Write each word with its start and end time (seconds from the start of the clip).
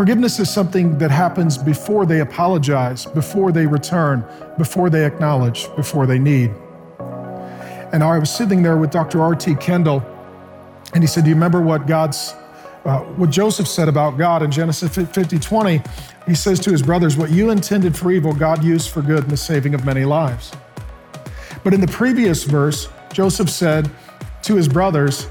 Forgiveness 0.00 0.40
is 0.40 0.48
something 0.48 0.96
that 0.96 1.10
happens 1.10 1.58
before 1.58 2.06
they 2.06 2.20
apologize, 2.20 3.04
before 3.04 3.52
they 3.52 3.66
return, 3.66 4.24
before 4.56 4.88
they 4.88 5.04
acknowledge, 5.04 5.68
before 5.76 6.06
they 6.06 6.18
need. 6.18 6.50
And 7.92 8.02
I 8.02 8.18
was 8.18 8.34
sitting 8.34 8.62
there 8.62 8.78
with 8.78 8.90
Dr. 8.90 9.20
R.T. 9.20 9.56
Kendall, 9.56 10.02
and 10.94 11.04
he 11.04 11.06
said, 11.06 11.24
Do 11.24 11.28
you 11.28 11.34
remember 11.34 11.60
what 11.60 11.86
God's 11.86 12.32
uh, 12.86 13.00
what 13.16 13.28
Joseph 13.28 13.68
said 13.68 13.90
about 13.90 14.16
God 14.16 14.42
in 14.42 14.50
Genesis 14.50 14.90
50 14.90 15.38
20, 15.38 15.82
he 16.26 16.34
says 16.34 16.58
to 16.60 16.70
his 16.70 16.80
brothers, 16.80 17.18
What 17.18 17.28
you 17.28 17.50
intended 17.50 17.94
for 17.94 18.10
evil, 18.10 18.32
God 18.32 18.64
used 18.64 18.88
for 18.88 19.02
good 19.02 19.24
in 19.24 19.28
the 19.28 19.36
saving 19.36 19.74
of 19.74 19.84
many 19.84 20.06
lives. 20.06 20.50
But 21.62 21.74
in 21.74 21.82
the 21.82 21.88
previous 21.88 22.44
verse, 22.44 22.88
Joseph 23.12 23.50
said 23.50 23.90
to 24.44 24.56
his 24.56 24.66
brothers, 24.66 25.28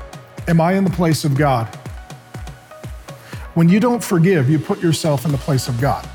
Am 0.48 0.62
I 0.62 0.74
in 0.74 0.84
the 0.84 0.92
place 0.92 1.26
of 1.26 1.36
God? 1.36 1.76
When 3.60 3.68
you 3.68 3.82
don't 3.82 4.02
forgive, 4.02 4.50
you 4.50 4.58
put 4.58 4.82
yourself 4.82 5.26
in 5.26 5.34
the 5.34 5.38
place 5.38 5.68
of 5.68 5.82
God. 5.82 6.08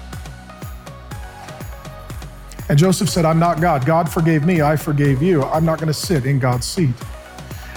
And 2.71 2.79
Joseph 2.79 3.11
said, 3.11 3.27
I'm 3.27 3.39
not 3.39 3.61
God. 3.61 3.85
God 3.85 4.11
forgave 4.11 4.47
me. 4.47 4.63
I 4.63 4.77
forgave 4.77 5.21
you. 5.21 5.43
I'm 5.43 5.67
not 5.67 5.79
going 5.79 5.89
to 5.89 5.93
sit 5.93 6.25
in 6.25 6.39
God's 6.39 6.67
seat. 6.67 6.95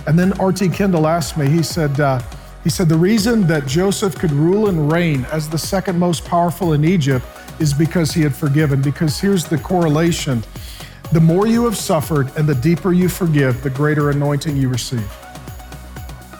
And 0.08 0.18
then 0.18 0.32
R.T. 0.40 0.70
Kendall 0.70 1.06
asked 1.06 1.36
me, 1.36 1.50
he 1.50 1.62
said, 1.64 2.00
uh, 2.00 2.22
he 2.64 2.70
said, 2.70 2.88
The 2.88 2.98
reason 2.98 3.46
that 3.48 3.68
Joseph 3.68 4.16
could 4.16 4.32
rule 4.32 4.70
and 4.70 4.90
reign 4.90 5.26
as 5.34 5.50
the 5.50 5.58
second 5.58 6.00
most 6.00 6.24
powerful 6.24 6.72
in 6.72 6.86
Egypt 6.86 7.26
is 7.60 7.74
because 7.74 8.14
he 8.14 8.22
had 8.22 8.34
forgiven. 8.34 8.82
Because 8.82 9.20
here's 9.20 9.44
the 9.44 9.58
correlation 9.58 10.46
the 11.12 11.20
more 11.20 11.46
you 11.46 11.66
have 11.66 11.76
suffered 11.76 12.32
and 12.38 12.48
the 12.48 12.56
deeper 12.56 12.94
you 12.94 13.10
forgive, 13.10 13.64
the 13.64 13.70
greater 13.70 14.12
anointing 14.12 14.56
you 14.56 14.70
receive. 14.70 15.27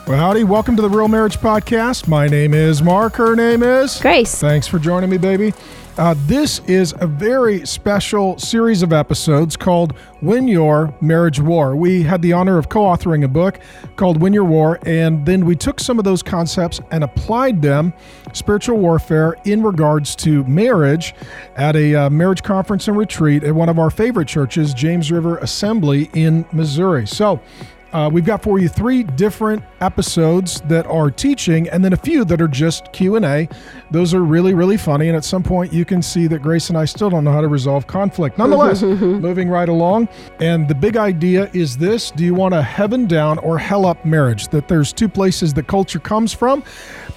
Well, 0.08 0.16
howdy. 0.16 0.44
Welcome 0.44 0.74
to 0.76 0.80
the 0.80 0.88
Real 0.88 1.06
Marriage 1.06 1.36
Podcast. 1.36 2.08
My 2.08 2.28
name 2.28 2.54
is 2.54 2.82
Mark. 2.82 3.16
Her 3.16 3.36
name 3.36 3.62
is 3.62 4.00
Grace. 4.00 4.34
Thanks 4.36 4.66
for 4.66 4.78
joining 4.78 5.10
me, 5.10 5.18
baby. 5.18 5.52
Uh, 5.98 6.14
this 6.20 6.60
is 6.60 6.94
a 7.00 7.06
very 7.06 7.66
special 7.66 8.38
series 8.38 8.82
of 8.82 8.90
episodes 8.94 9.54
called 9.54 9.92
Win 10.22 10.48
Your 10.48 10.94
Marriage 11.02 11.40
War. 11.40 11.76
We 11.76 12.04
had 12.04 12.22
the 12.22 12.32
honor 12.32 12.56
of 12.56 12.70
co 12.70 12.84
authoring 12.84 13.22
a 13.22 13.28
book 13.28 13.60
called 13.96 14.18
Win 14.18 14.32
Your 14.32 14.44
War, 14.44 14.78
and 14.86 15.26
then 15.26 15.44
we 15.44 15.54
took 15.54 15.78
some 15.78 15.98
of 15.98 16.06
those 16.06 16.22
concepts 16.22 16.80
and 16.90 17.04
applied 17.04 17.60
them, 17.60 17.92
spiritual 18.32 18.78
warfare, 18.78 19.36
in 19.44 19.62
regards 19.62 20.16
to 20.16 20.42
marriage 20.44 21.14
at 21.56 21.76
a 21.76 21.94
uh, 21.94 22.08
marriage 22.08 22.42
conference 22.42 22.88
and 22.88 22.96
retreat 22.96 23.44
at 23.44 23.54
one 23.54 23.68
of 23.68 23.78
our 23.78 23.90
favorite 23.90 24.28
churches, 24.28 24.72
James 24.72 25.12
River 25.12 25.36
Assembly 25.38 26.08
in 26.14 26.46
Missouri. 26.50 27.06
So, 27.06 27.42
uh, 27.92 28.10
we've 28.12 28.24
got 28.24 28.42
for 28.42 28.58
you 28.58 28.68
three 28.68 29.02
different 29.02 29.62
episodes 29.80 30.60
that 30.62 30.86
are 30.86 31.10
teaching, 31.10 31.68
and 31.68 31.84
then 31.84 31.92
a 31.92 31.96
few 31.96 32.24
that 32.26 32.40
are 32.40 32.48
just 32.48 32.92
Q 32.92 33.16
and 33.16 33.24
A. 33.24 33.48
Those 33.90 34.12
are 34.12 34.22
really, 34.22 34.54
really 34.54 34.76
funny, 34.76 35.08
and 35.08 35.16
at 35.16 35.24
some 35.24 35.42
point 35.42 35.72
you 35.72 35.84
can 35.84 36.02
see 36.02 36.26
that 36.26 36.42
Grace 36.42 36.68
and 36.68 36.76
I 36.76 36.84
still 36.84 37.08
don't 37.08 37.24
know 37.24 37.32
how 37.32 37.40
to 37.40 37.48
resolve 37.48 37.86
conflict. 37.86 38.36
Nonetheless, 38.36 38.82
moving 38.82 39.48
right 39.48 39.68
along, 39.68 40.08
and 40.40 40.68
the 40.68 40.74
big 40.74 40.96
idea 40.96 41.50
is 41.52 41.76
this: 41.76 42.10
Do 42.10 42.24
you 42.24 42.34
want 42.34 42.54
a 42.54 42.62
heaven 42.62 43.06
down 43.06 43.38
or 43.38 43.58
hell 43.58 43.86
up 43.86 44.04
marriage? 44.04 44.48
That 44.48 44.68
there's 44.68 44.92
two 44.92 45.08
places 45.08 45.54
that 45.54 45.66
culture 45.66 46.00
comes 46.00 46.32
from. 46.32 46.62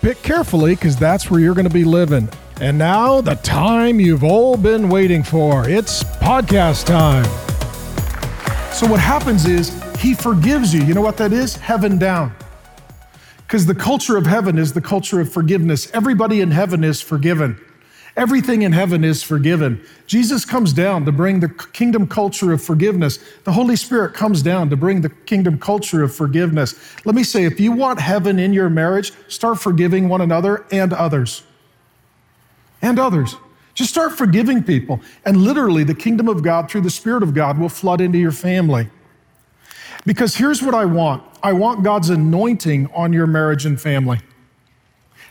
Pick 0.02 0.22
carefully, 0.24 0.76
because 0.76 0.96
that's 0.96 1.30
where 1.30 1.40
you're 1.40 1.54
going 1.54 1.68
to 1.68 1.74
be 1.74 1.84
living. 1.84 2.30
And 2.62 2.78
now, 2.78 3.22
the 3.22 3.36
time 3.36 4.00
you've 4.00 4.24
all 4.24 4.56
been 4.56 4.88
waiting 4.88 5.24
for. 5.24 5.68
It's 5.68 6.04
podcast 6.04 6.86
time. 6.86 7.26
So, 8.72 8.88
what 8.88 9.00
happens 9.00 9.46
is 9.46 9.72
he 10.02 10.16
forgives 10.16 10.74
you. 10.74 10.84
You 10.84 10.96
know 10.96 11.02
what 11.02 11.18
that 11.18 11.32
is? 11.32 11.56
Heaven 11.56 12.00
down. 12.00 12.34
Because 13.38 13.68
the 13.68 13.76
culture 13.76 14.18
of 14.18 14.26
heaven 14.26 14.58
is 14.58 14.74
the 14.74 14.82
culture 14.82 15.20
of 15.20 15.32
forgiveness. 15.32 15.92
Everybody 15.94 16.42
in 16.42 16.50
heaven 16.50 16.84
is 16.84 17.02
forgiven. 17.02 17.60
Everything 18.18 18.64
in 18.64 18.74
heaven 18.74 19.04
is 19.04 19.22
forgiven. 19.22 19.80
Jesus 20.08 20.44
comes 20.44 20.74
down 20.74 21.06
to 21.06 21.12
bring 21.12 21.40
the 21.40 21.50
kingdom 21.50 22.08
culture 22.08 22.52
of 22.52 22.64
forgiveness. 22.64 23.20
The 23.44 23.52
Holy 23.52 23.76
Spirit 23.76 24.14
comes 24.14 24.42
down 24.42 24.70
to 24.72 24.76
bring 24.76 25.02
the 25.02 25.10
kingdom 25.10 25.60
culture 25.60 26.04
of 26.04 26.14
forgiveness. 26.14 26.76
Let 27.06 27.14
me 27.14 27.24
say 27.24 27.46
if 27.46 27.60
you 27.60 27.72
want 27.72 28.00
heaven 28.00 28.40
in 28.40 28.54
your 28.54 28.70
marriage, 28.70 29.14
start 29.28 29.60
forgiving 29.60 30.10
one 30.10 30.22
another 30.22 30.66
and 30.72 30.94
others. 30.94 31.44
And 32.82 33.00
others. 33.00 33.36
Just 33.76 33.92
start 33.92 34.14
forgiving 34.14 34.64
people. 34.64 35.00
And 35.26 35.38
literally, 35.38 35.84
the 35.84 35.96
kingdom 35.96 36.28
of 36.28 36.42
God 36.42 36.70
through 36.70 36.82
the 36.82 36.90
Spirit 36.90 37.22
of 37.22 37.34
God 37.34 37.60
will 37.60 37.70
flood 37.70 38.02
into 38.02 38.18
your 38.18 38.32
family. 38.32 38.90
Because 40.06 40.36
here's 40.36 40.62
what 40.62 40.76
I 40.76 40.86
want 40.86 41.24
I 41.44 41.54
want 41.54 41.84
God's 41.84 42.10
anointing 42.10 42.90
on 42.94 43.14
your 43.14 43.28
marriage 43.28 43.66
and 43.66 43.80
family. 43.80 44.20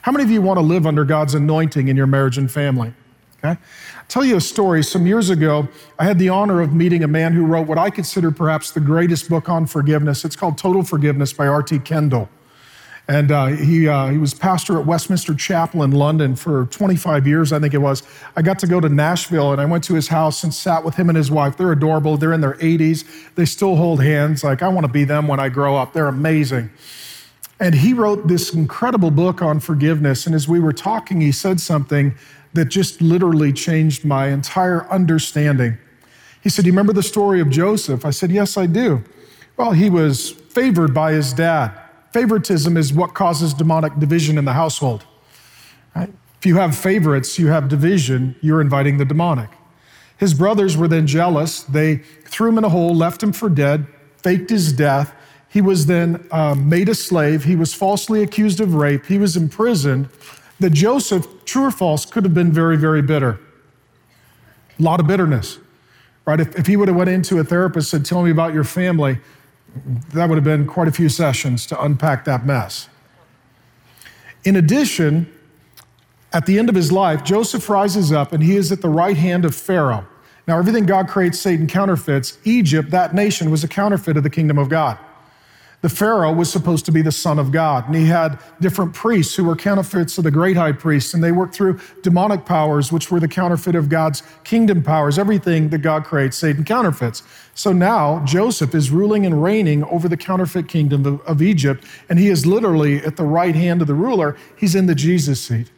How 0.02 0.12
many 0.12 0.24
of 0.24 0.30
you 0.30 0.40
want 0.40 0.58
to 0.58 0.62
live 0.62 0.86
under 0.86 1.04
God's 1.04 1.34
anointing 1.34 1.88
in 1.88 1.96
your 1.96 2.06
marriage 2.06 2.38
and 2.38 2.50
family? 2.50 2.94
Okay? 3.38 3.50
I'll 3.50 4.04
tell 4.08 4.24
you 4.24 4.36
a 4.36 4.40
story. 4.40 4.82
Some 4.82 5.06
years 5.06 5.30
ago, 5.30 5.68
I 5.98 6.04
had 6.04 6.18
the 6.18 6.28
honor 6.28 6.60
of 6.60 6.72
meeting 6.74 7.04
a 7.04 7.08
man 7.08 7.32
who 7.32 7.44
wrote 7.44 7.66
what 7.66 7.78
I 7.78 7.90
consider 7.90 8.30
perhaps 8.30 8.70
the 8.70 8.80
greatest 8.80 9.28
book 9.28 9.48
on 9.48 9.66
forgiveness. 9.66 10.24
It's 10.24 10.36
called 10.36 10.58
Total 10.58 10.82
Forgiveness 10.82 11.32
by 11.32 11.46
R.T. 11.46 11.80
Kendall. 11.80 12.28
And 13.10 13.32
uh, 13.32 13.46
he, 13.46 13.88
uh, 13.88 14.06
he 14.10 14.18
was 14.18 14.34
pastor 14.34 14.78
at 14.78 14.86
Westminster 14.86 15.34
Chapel 15.34 15.82
in 15.82 15.90
London 15.90 16.36
for 16.36 16.66
25 16.66 17.26
years, 17.26 17.52
I 17.52 17.58
think 17.58 17.74
it 17.74 17.78
was. 17.78 18.04
I 18.36 18.42
got 18.42 18.60
to 18.60 18.68
go 18.68 18.78
to 18.78 18.88
Nashville 18.88 19.50
and 19.50 19.60
I 19.60 19.64
went 19.64 19.82
to 19.84 19.94
his 19.94 20.06
house 20.06 20.44
and 20.44 20.54
sat 20.54 20.84
with 20.84 20.94
him 20.94 21.08
and 21.08 21.18
his 21.18 21.28
wife. 21.28 21.56
They're 21.56 21.72
adorable. 21.72 22.16
They're 22.16 22.32
in 22.32 22.40
their 22.40 22.54
80s. 22.54 23.34
They 23.34 23.46
still 23.46 23.74
hold 23.74 24.00
hands. 24.00 24.44
Like, 24.44 24.62
I 24.62 24.68
want 24.68 24.86
to 24.86 24.92
be 24.92 25.02
them 25.02 25.26
when 25.26 25.40
I 25.40 25.48
grow 25.48 25.74
up. 25.74 25.92
They're 25.92 26.06
amazing. 26.06 26.70
And 27.58 27.74
he 27.74 27.94
wrote 27.94 28.28
this 28.28 28.54
incredible 28.54 29.10
book 29.10 29.42
on 29.42 29.58
forgiveness. 29.58 30.24
And 30.24 30.32
as 30.32 30.46
we 30.46 30.60
were 30.60 30.72
talking, 30.72 31.20
he 31.20 31.32
said 31.32 31.58
something 31.58 32.14
that 32.52 32.66
just 32.66 33.02
literally 33.02 33.52
changed 33.52 34.04
my 34.04 34.28
entire 34.28 34.88
understanding. 34.88 35.78
He 36.44 36.48
said, 36.48 36.64
You 36.64 36.70
remember 36.70 36.92
the 36.92 37.02
story 37.02 37.40
of 37.40 37.50
Joseph? 37.50 38.04
I 38.06 38.10
said, 38.10 38.30
Yes, 38.30 38.56
I 38.56 38.66
do. 38.66 39.02
Well, 39.56 39.72
he 39.72 39.90
was 39.90 40.30
favored 40.30 40.94
by 40.94 41.10
his 41.10 41.32
dad. 41.32 41.79
Favoritism 42.12 42.76
is 42.76 42.92
what 42.92 43.14
causes 43.14 43.54
demonic 43.54 43.98
division 43.98 44.38
in 44.38 44.44
the 44.44 44.52
household. 44.52 45.04
Right? 45.94 46.12
If 46.38 46.46
you 46.46 46.56
have 46.56 46.76
favorites, 46.76 47.38
you 47.38 47.48
have 47.48 47.68
division, 47.68 48.34
you're 48.40 48.60
inviting 48.60 48.96
the 48.98 49.04
demonic. 49.04 49.50
His 50.16 50.34
brothers 50.34 50.76
were 50.76 50.88
then 50.88 51.06
jealous. 51.06 51.62
They 51.62 51.96
threw 52.24 52.50
him 52.50 52.58
in 52.58 52.64
a 52.64 52.68
hole, 52.68 52.94
left 52.94 53.22
him 53.22 53.32
for 53.32 53.48
dead, 53.48 53.86
faked 54.18 54.50
his 54.50 54.72
death. 54.72 55.14
He 55.48 55.60
was 55.60 55.86
then 55.86 56.26
um, 56.30 56.68
made 56.68 56.88
a 56.88 56.94
slave. 56.94 57.44
He 57.44 57.56
was 57.56 57.74
falsely 57.74 58.22
accused 58.22 58.60
of 58.60 58.74
rape. 58.74 59.06
He 59.06 59.18
was 59.18 59.36
imprisoned. 59.36 60.08
That 60.60 60.70
Joseph, 60.70 61.26
true 61.46 61.64
or 61.64 61.70
false, 61.70 62.04
could 62.04 62.24
have 62.24 62.34
been 62.34 62.52
very, 62.52 62.76
very 62.76 63.00
bitter. 63.00 63.40
A 64.78 64.82
lot 64.82 65.00
of 65.00 65.06
bitterness, 65.06 65.58
right? 66.26 66.38
If, 66.38 66.54
if 66.58 66.66
he 66.66 66.76
would 66.76 66.88
have 66.88 66.96
went 66.96 67.08
into 67.08 67.38
a 67.38 67.44
therapist 67.44 67.92
and 67.94 68.06
said, 68.06 68.08
"Tell 68.08 68.22
me 68.22 68.30
about 68.30 68.52
your 68.52 68.64
family," 68.64 69.18
that 70.12 70.28
would 70.28 70.36
have 70.36 70.44
been 70.44 70.66
quite 70.66 70.88
a 70.88 70.92
few 70.92 71.08
sessions 71.08 71.66
to 71.66 71.82
unpack 71.82 72.24
that 72.24 72.44
mess. 72.44 72.88
In 74.44 74.56
addition, 74.56 75.32
at 76.32 76.46
the 76.46 76.58
end 76.58 76.68
of 76.68 76.74
his 76.74 76.90
life, 76.90 77.24
Joseph 77.24 77.68
rises 77.68 78.12
up 78.12 78.32
and 78.32 78.42
he 78.42 78.56
is 78.56 78.72
at 78.72 78.80
the 78.80 78.88
right 78.88 79.16
hand 79.16 79.44
of 79.44 79.54
Pharaoh. 79.54 80.06
Now, 80.46 80.58
everything 80.58 80.86
God 80.86 81.08
creates, 81.08 81.38
Satan 81.38 81.66
counterfeits. 81.66 82.38
Egypt, 82.44 82.90
that 82.90 83.14
nation, 83.14 83.50
was 83.50 83.62
a 83.62 83.68
counterfeit 83.68 84.16
of 84.16 84.22
the 84.22 84.30
kingdom 84.30 84.58
of 84.58 84.68
God. 84.68 84.98
The 85.82 85.88
Pharaoh 85.88 86.32
was 86.34 86.52
supposed 86.52 86.84
to 86.86 86.92
be 86.92 87.00
the 87.00 87.10
son 87.10 87.38
of 87.38 87.52
God, 87.52 87.86
and 87.86 87.96
he 87.96 88.04
had 88.04 88.38
different 88.60 88.92
priests 88.92 89.34
who 89.34 89.44
were 89.44 89.56
counterfeits 89.56 90.18
of 90.18 90.24
the 90.24 90.30
great 90.30 90.56
high 90.56 90.72
priest, 90.72 91.14
and 91.14 91.24
they 91.24 91.32
worked 91.32 91.54
through 91.54 91.80
demonic 92.02 92.44
powers, 92.44 92.92
which 92.92 93.10
were 93.10 93.18
the 93.18 93.28
counterfeit 93.28 93.74
of 93.74 93.88
God's 93.88 94.22
kingdom 94.44 94.82
powers. 94.82 95.18
Everything 95.18 95.70
that 95.70 95.78
God 95.78 96.04
creates, 96.04 96.36
Satan 96.36 96.64
counterfeits. 96.64 97.22
So 97.54 97.72
now 97.72 98.22
Joseph 98.26 98.74
is 98.74 98.90
ruling 98.90 99.24
and 99.24 99.42
reigning 99.42 99.82
over 99.84 100.06
the 100.06 100.18
counterfeit 100.18 100.68
kingdom 100.68 101.06
of, 101.06 101.20
of 101.22 101.40
Egypt, 101.40 101.82
and 102.10 102.18
he 102.18 102.28
is 102.28 102.44
literally 102.44 102.98
at 102.98 103.16
the 103.16 103.24
right 103.24 103.54
hand 103.54 103.80
of 103.80 103.86
the 103.86 103.94
ruler. 103.94 104.36
He's 104.58 104.74
in 104.74 104.84
the 104.84 104.94
Jesus 104.94 105.40
seat. 105.40 105.70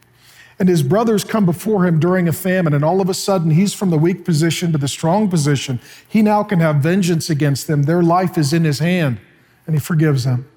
And 0.58 0.68
his 0.68 0.82
brothers 0.82 1.22
come 1.22 1.46
before 1.46 1.86
him 1.86 2.00
during 2.00 2.26
a 2.26 2.32
famine, 2.32 2.74
and 2.74 2.84
all 2.84 3.00
of 3.00 3.08
a 3.08 3.14
sudden 3.14 3.52
he's 3.52 3.72
from 3.72 3.90
the 3.90 3.98
weak 3.98 4.24
position 4.24 4.72
to 4.72 4.78
the 4.78 4.88
strong 4.88 5.28
position. 5.28 5.78
He 6.08 6.22
now 6.22 6.42
can 6.42 6.58
have 6.58 6.76
vengeance 6.76 7.30
against 7.30 7.68
them. 7.68 7.84
Their 7.84 8.02
life 8.02 8.36
is 8.36 8.52
in 8.52 8.64
his 8.64 8.80
hand 8.80 9.20
and 9.66 9.74
he 9.74 9.80
forgives 9.80 10.24
them. 10.24 10.48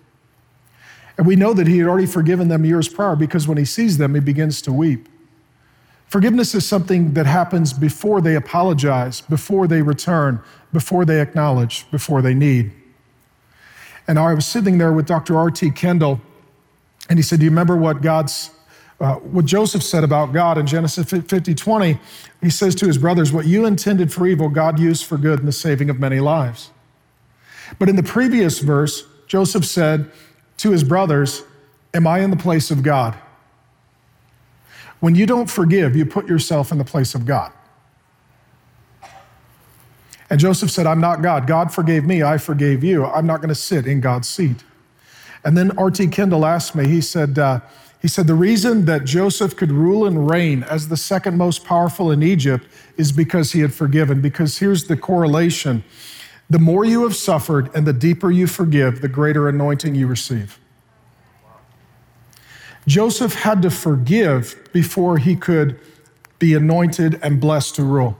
And 1.17 1.25
we 1.25 1.35
know 1.35 1.53
that 1.53 1.67
he 1.67 1.77
had 1.79 1.87
already 1.87 2.07
forgiven 2.07 2.49
them 2.49 2.65
years 2.65 2.89
prior 2.89 3.15
because 3.15 3.47
when 3.47 3.57
he 3.57 3.65
sees 3.65 3.97
them, 3.97 4.15
he 4.15 4.21
begins 4.21 4.61
to 4.63 4.73
weep. 4.73 5.07
Forgiveness 6.07 6.53
is 6.53 6.67
something 6.67 7.13
that 7.13 7.25
happens 7.25 7.73
before 7.73 8.21
they 8.21 8.35
apologize, 8.35 9.21
before 9.21 9.67
they 9.67 9.81
return, 9.81 10.41
before 10.71 11.05
they 11.05 11.21
acknowledge, 11.21 11.89
before 11.89 12.21
they 12.21 12.33
need. 12.33 12.71
And 14.07 14.19
I 14.19 14.33
was 14.33 14.45
sitting 14.45 14.77
there 14.77 14.93
with 14.93 15.07
Dr. 15.07 15.37
R.T. 15.37 15.71
Kendall, 15.71 16.21
and 17.09 17.17
he 17.17 17.23
said, 17.23 17.39
Do 17.39 17.45
you 17.45 17.51
remember 17.51 17.75
what 17.75 18.01
God's 18.01 18.51
uh, 18.99 19.15
what 19.15 19.45
Joseph 19.45 19.83
said 19.83 20.03
about 20.03 20.31
God 20.31 20.57
in 20.57 20.65
Genesis 20.65 21.09
50 21.09 21.53
20, 21.53 21.99
he 22.41 22.49
says 22.49 22.75
to 22.75 22.87
his 22.87 22.97
brothers, 22.97 23.33
What 23.33 23.45
you 23.45 23.65
intended 23.65 24.13
for 24.13 24.25
evil, 24.25 24.47
God 24.47 24.79
used 24.79 25.05
for 25.05 25.17
good 25.17 25.39
in 25.41 25.45
the 25.45 25.51
saving 25.51 25.89
of 25.89 25.99
many 25.99 26.19
lives. 26.19 26.71
But 27.79 27.89
in 27.89 27.95
the 27.95 28.03
previous 28.03 28.59
verse, 28.59 29.03
Joseph 29.27 29.65
said 29.65 30.11
to 30.57 30.71
his 30.71 30.83
brothers, 30.83 31.43
Am 31.93 32.05
I 32.07 32.19
in 32.19 32.29
the 32.29 32.37
place 32.37 32.71
of 32.71 32.83
God? 32.83 33.15
When 34.99 35.15
you 35.15 35.25
don't 35.25 35.49
forgive, 35.49 35.95
you 35.95 36.05
put 36.05 36.27
yourself 36.27 36.71
in 36.71 36.77
the 36.77 36.85
place 36.85 37.15
of 37.15 37.25
God. 37.25 37.51
And 40.29 40.39
Joseph 40.39 40.71
said, 40.71 40.87
I'm 40.87 40.99
not 40.99 41.21
God. 41.21 41.47
God 41.47 41.71
forgave 41.71 42.03
me. 42.03 42.23
I 42.23 42.37
forgave 42.37 42.83
you. 42.83 43.05
I'm 43.05 43.27
not 43.27 43.37
going 43.37 43.49
to 43.49 43.55
sit 43.55 43.85
in 43.85 44.01
God's 44.01 44.27
seat. 44.27 44.63
And 45.43 45.55
then 45.55 45.77
R.T. 45.77 46.07
Kendall 46.07 46.45
asked 46.45 46.75
me, 46.75 46.87
he 46.87 47.01
said, 47.01 47.37
uh, 47.37 47.59
he 48.01 48.07
said, 48.07 48.25
the 48.27 48.35
reason 48.35 48.85
that 48.85 49.05
Joseph 49.05 49.55
could 49.55 49.71
rule 49.71 50.05
and 50.05 50.29
reign 50.29 50.63
as 50.63 50.87
the 50.87 50.97
second 50.97 51.37
most 51.37 51.63
powerful 51.63 52.11
in 52.11 52.23
Egypt 52.23 52.65
is 52.97 53.11
because 53.11 53.51
he 53.51 53.59
had 53.59 53.73
forgiven. 53.73 54.21
Because 54.21 54.57
here's 54.57 54.85
the 54.85 54.97
correlation 54.97 55.83
the 56.49 56.59
more 56.59 56.85
you 56.85 57.03
have 57.03 57.15
suffered 57.15 57.69
and 57.75 57.87
the 57.87 57.93
deeper 57.93 58.29
you 58.29 58.47
forgive, 58.47 59.01
the 59.01 59.07
greater 59.07 59.49
anointing 59.49 59.95
you 59.95 60.07
receive. 60.07 60.59
Joseph 62.87 63.33
had 63.33 63.61
to 63.63 63.71
forgive 63.71 64.69
before 64.71 65.17
he 65.17 65.35
could 65.35 65.79
be 66.37 66.53
anointed 66.53 67.19
and 67.23 67.41
blessed 67.41 67.75
to 67.75 67.83
rule. 67.83 68.17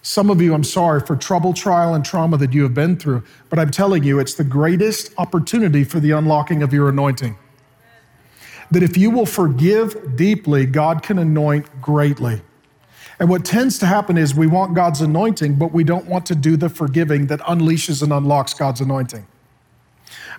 Some 0.00 0.30
of 0.30 0.40
you, 0.40 0.54
I'm 0.54 0.62
sorry 0.62 1.00
for 1.00 1.16
trouble, 1.16 1.52
trial, 1.52 1.92
and 1.92 2.04
trauma 2.04 2.36
that 2.36 2.52
you 2.52 2.62
have 2.62 2.74
been 2.74 2.96
through, 2.96 3.24
but 3.50 3.58
I'm 3.58 3.72
telling 3.72 4.04
you, 4.04 4.20
it's 4.20 4.34
the 4.34 4.44
greatest 4.44 5.12
opportunity 5.18 5.82
for 5.82 5.98
the 5.98 6.12
unlocking 6.12 6.62
of 6.62 6.72
your 6.72 6.88
anointing. 6.88 7.36
That 8.70 8.84
if 8.84 8.96
you 8.96 9.10
will 9.10 9.26
forgive 9.26 10.16
deeply, 10.16 10.66
God 10.66 11.02
can 11.02 11.18
anoint 11.18 11.82
greatly. 11.82 12.40
And 13.18 13.30
what 13.30 13.44
tends 13.44 13.78
to 13.78 13.86
happen 13.86 14.18
is 14.18 14.34
we 14.34 14.46
want 14.46 14.74
God's 14.74 15.00
anointing, 15.00 15.56
but 15.56 15.72
we 15.72 15.84
don't 15.84 16.06
want 16.06 16.26
to 16.26 16.34
do 16.34 16.56
the 16.56 16.68
forgiving 16.68 17.28
that 17.28 17.40
unleashes 17.40 18.02
and 18.02 18.12
unlocks 18.12 18.52
God's 18.52 18.80
anointing. 18.80 19.26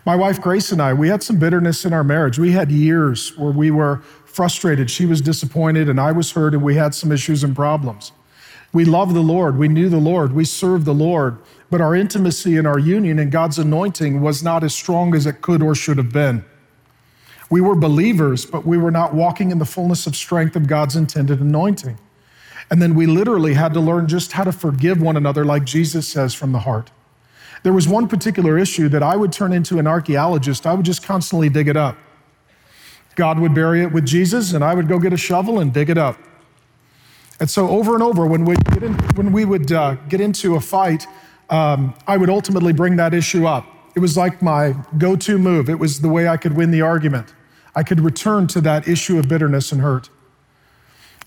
My 0.05 0.15
wife 0.15 0.39
Grace 0.39 0.71
and 0.71 0.81
I, 0.81 0.93
we 0.93 1.09
had 1.09 1.23
some 1.23 1.39
bitterness 1.39 1.85
in 1.85 1.91
our 1.91 2.03
marriage. 2.03 2.37
We 2.37 2.51
had 2.51 2.71
years 2.71 3.35
where 3.37 3.51
we 3.51 3.71
were 3.71 3.97
frustrated. 4.25 4.91
She 4.91 5.05
was 5.05 5.21
disappointed, 5.21 5.89
and 5.89 5.99
I 5.99 6.11
was 6.11 6.31
hurt, 6.31 6.53
and 6.53 6.61
we 6.61 6.75
had 6.75 6.93
some 6.93 7.11
issues 7.11 7.43
and 7.43 7.55
problems. 7.55 8.11
We 8.71 8.85
loved 8.85 9.15
the 9.15 9.21
Lord. 9.21 9.57
We 9.57 9.67
knew 9.67 9.89
the 9.89 9.97
Lord. 9.97 10.33
We 10.33 10.45
served 10.45 10.85
the 10.85 10.93
Lord. 10.93 11.39
But 11.69 11.81
our 11.81 11.95
intimacy 11.95 12.57
and 12.57 12.67
our 12.67 12.79
union 12.79 13.17
and 13.19 13.31
God's 13.31 13.57
anointing 13.57 14.21
was 14.21 14.43
not 14.43 14.63
as 14.63 14.73
strong 14.73 15.15
as 15.15 15.25
it 15.25 15.41
could 15.41 15.63
or 15.63 15.73
should 15.73 15.97
have 15.97 16.13
been. 16.13 16.45
We 17.49 17.61
were 17.61 17.75
believers, 17.75 18.45
but 18.45 18.65
we 18.65 18.77
were 18.77 18.91
not 18.91 19.13
walking 19.13 19.51
in 19.51 19.57
the 19.57 19.65
fullness 19.65 20.05
of 20.05 20.15
strength 20.15 20.55
of 20.55 20.67
God's 20.67 20.95
intended 20.95 21.39
anointing. 21.39 21.97
And 22.69 22.81
then 22.81 22.95
we 22.95 23.05
literally 23.05 23.53
had 23.53 23.73
to 23.73 23.79
learn 23.79 24.07
just 24.07 24.33
how 24.33 24.43
to 24.43 24.51
forgive 24.51 25.01
one 25.01 25.15
another, 25.15 25.45
like 25.45 25.63
Jesus 25.63 26.07
says 26.07 26.33
from 26.33 26.51
the 26.51 26.59
heart. 26.59 26.91
There 27.63 27.73
was 27.73 27.87
one 27.87 28.07
particular 28.07 28.57
issue 28.57 28.89
that 28.89 29.01
I 29.01 29.15
would 29.15 29.31
turn 29.31 29.53
into 29.53 29.79
an 29.79 29.87
archaeologist, 29.87 30.65
I 30.67 30.73
would 30.73 30.85
just 30.85 31.03
constantly 31.03 31.49
dig 31.49 31.67
it 31.67 31.77
up. 31.77 31.97
God 33.15 33.39
would 33.39 33.55
bury 33.55 33.81
it 33.81 33.91
with 33.91 34.05
Jesus, 34.05 34.53
and 34.53 34.63
I 34.63 34.75
would 34.75 34.87
go 34.87 34.99
get 34.99 35.11
a 35.11 35.17
shovel 35.17 35.59
and 35.59 35.73
dig 35.73 35.89
it 35.89 35.97
up. 35.97 36.19
And 37.39 37.49
so 37.49 37.67
over 37.69 37.93
and 37.93 38.03
over, 38.03 38.25
when 38.25 38.41
in, 38.41 38.93
when 39.15 39.31
we 39.31 39.45
would 39.45 39.71
uh, 39.71 39.95
get 40.07 40.21
into 40.21 40.55
a 40.55 40.59
fight, 40.59 41.07
um, 41.49 41.93
I 42.05 42.17
would 42.17 42.29
ultimately 42.29 42.73
bring 42.73 42.95
that 42.97 43.13
issue 43.13 43.47
up. 43.47 43.65
It 43.95 43.99
was 43.99 44.17
like 44.17 44.41
my 44.41 44.75
go 44.97 45.15
to 45.15 45.37
move, 45.37 45.69
it 45.69 45.79
was 45.79 46.01
the 46.01 46.09
way 46.09 46.27
I 46.27 46.37
could 46.37 46.55
win 46.55 46.71
the 46.71 46.81
argument. 46.81 47.33
I 47.75 47.83
could 47.83 48.01
return 48.01 48.47
to 48.47 48.61
that 48.61 48.87
issue 48.87 49.19
of 49.19 49.27
bitterness 49.27 49.71
and 49.71 49.81
hurt. 49.81 50.09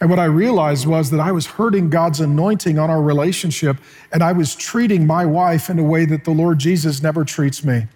And 0.00 0.08
what 0.08 0.18
I 0.18 0.24
realized 0.24 0.86
was 0.86 1.10
that 1.10 1.20
I 1.20 1.30
was 1.30 1.46
hurting 1.46 1.90
God's 1.90 2.20
anointing 2.20 2.78
on 2.78 2.88
our 2.88 3.02
relationship, 3.02 3.76
and 4.12 4.22
I 4.22 4.32
was 4.32 4.54
treating 4.54 5.06
my 5.06 5.26
wife 5.26 5.68
in 5.68 5.78
a 5.78 5.84
way 5.84 6.06
that 6.06 6.24
the 6.24 6.30
Lord 6.30 6.58
Jesus 6.58 7.02
never 7.02 7.24
treats 7.24 7.62
me. 7.62 7.86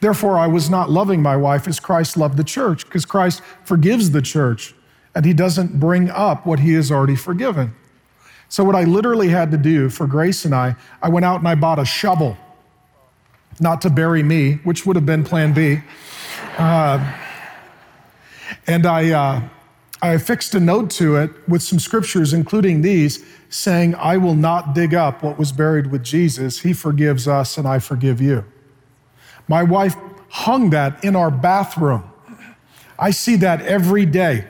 Therefore, 0.00 0.38
I 0.38 0.46
was 0.46 0.70
not 0.70 0.88
loving 0.88 1.20
my 1.20 1.36
wife 1.36 1.66
as 1.66 1.80
Christ 1.80 2.16
loved 2.16 2.36
the 2.36 2.44
church, 2.44 2.86
because 2.86 3.04
Christ 3.04 3.42
forgives 3.64 4.12
the 4.12 4.22
church 4.22 4.74
and 5.14 5.24
he 5.24 5.32
doesn't 5.32 5.80
bring 5.80 6.08
up 6.10 6.46
what 6.46 6.60
he 6.60 6.74
has 6.74 6.90
already 6.90 7.16
forgiven. 7.16 7.74
So, 8.48 8.64
what 8.64 8.76
I 8.76 8.84
literally 8.84 9.28
had 9.28 9.50
to 9.50 9.56
do 9.56 9.90
for 9.90 10.06
Grace 10.06 10.44
and 10.44 10.54
I, 10.54 10.76
I 11.02 11.08
went 11.08 11.24
out 11.24 11.40
and 11.40 11.48
I 11.48 11.54
bought 11.54 11.78
a 11.78 11.84
shovel, 11.84 12.36
not 13.58 13.80
to 13.82 13.90
bury 13.90 14.22
me, 14.22 14.54
which 14.64 14.86
would 14.86 14.96
have 14.96 15.06
been 15.06 15.24
plan 15.24 15.52
B. 15.52 15.80
Uh, 16.56 17.16
and 18.66 18.86
I, 18.86 19.10
uh, 19.10 19.48
I 20.02 20.12
affixed 20.12 20.54
a 20.54 20.60
note 20.60 20.90
to 20.92 21.16
it 21.16 21.30
with 21.48 21.62
some 21.62 21.78
scriptures, 21.78 22.32
including 22.32 22.80
these, 22.80 23.24
saying, 23.50 23.94
I 23.96 24.16
will 24.16 24.34
not 24.34 24.74
dig 24.74 24.94
up 24.94 25.22
what 25.22 25.38
was 25.38 25.52
buried 25.52 25.88
with 25.88 26.02
Jesus. 26.02 26.60
He 26.60 26.72
forgives 26.72 27.28
us, 27.28 27.58
and 27.58 27.68
I 27.68 27.80
forgive 27.80 28.20
you. 28.20 28.44
My 29.46 29.62
wife 29.62 29.96
hung 30.30 30.70
that 30.70 31.04
in 31.04 31.16
our 31.16 31.30
bathroom. 31.30 32.04
I 32.98 33.10
see 33.10 33.36
that 33.36 33.62
every 33.62 34.06
day. 34.06 34.46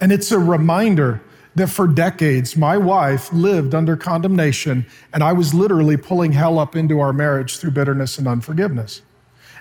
And 0.00 0.12
it's 0.12 0.30
a 0.30 0.38
reminder 0.38 1.22
that 1.54 1.68
for 1.68 1.88
decades, 1.88 2.56
my 2.56 2.76
wife 2.76 3.32
lived 3.32 3.74
under 3.74 3.96
condemnation, 3.96 4.86
and 5.12 5.24
I 5.24 5.32
was 5.32 5.54
literally 5.54 5.96
pulling 5.96 6.32
hell 6.32 6.58
up 6.58 6.76
into 6.76 7.00
our 7.00 7.12
marriage 7.12 7.58
through 7.58 7.70
bitterness 7.70 8.18
and 8.18 8.28
unforgiveness. 8.28 9.02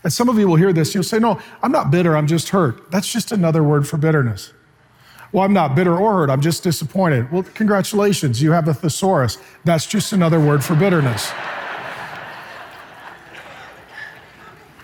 And 0.06 0.14
some 0.14 0.30
of 0.30 0.38
you 0.38 0.48
will 0.48 0.56
hear 0.56 0.72
this, 0.72 0.94
you'll 0.94 1.04
say, 1.04 1.18
No, 1.18 1.42
I'm 1.64 1.72
not 1.72 1.90
bitter, 1.90 2.16
I'm 2.16 2.28
just 2.28 2.50
hurt. 2.50 2.92
That's 2.92 3.12
just 3.12 3.32
another 3.32 3.64
word 3.64 3.88
for 3.88 3.98
bitterness. 3.98 4.54
Well, 5.32 5.44
I'm 5.44 5.52
not 5.52 5.76
bitter 5.76 5.98
or 5.98 6.14
hurt, 6.14 6.30
I'm 6.30 6.42
just 6.42 6.62
disappointed. 6.62 7.32
Well, 7.32 7.42
congratulations, 7.42 8.40
you 8.40 8.52
have 8.52 8.68
a 8.68 8.74
thesaurus. 8.74 9.40
That's 9.64 9.88
just 9.88 10.14
another 10.14 10.40
word 10.40 10.64
for 10.64 10.76
bitterness. 10.76 11.32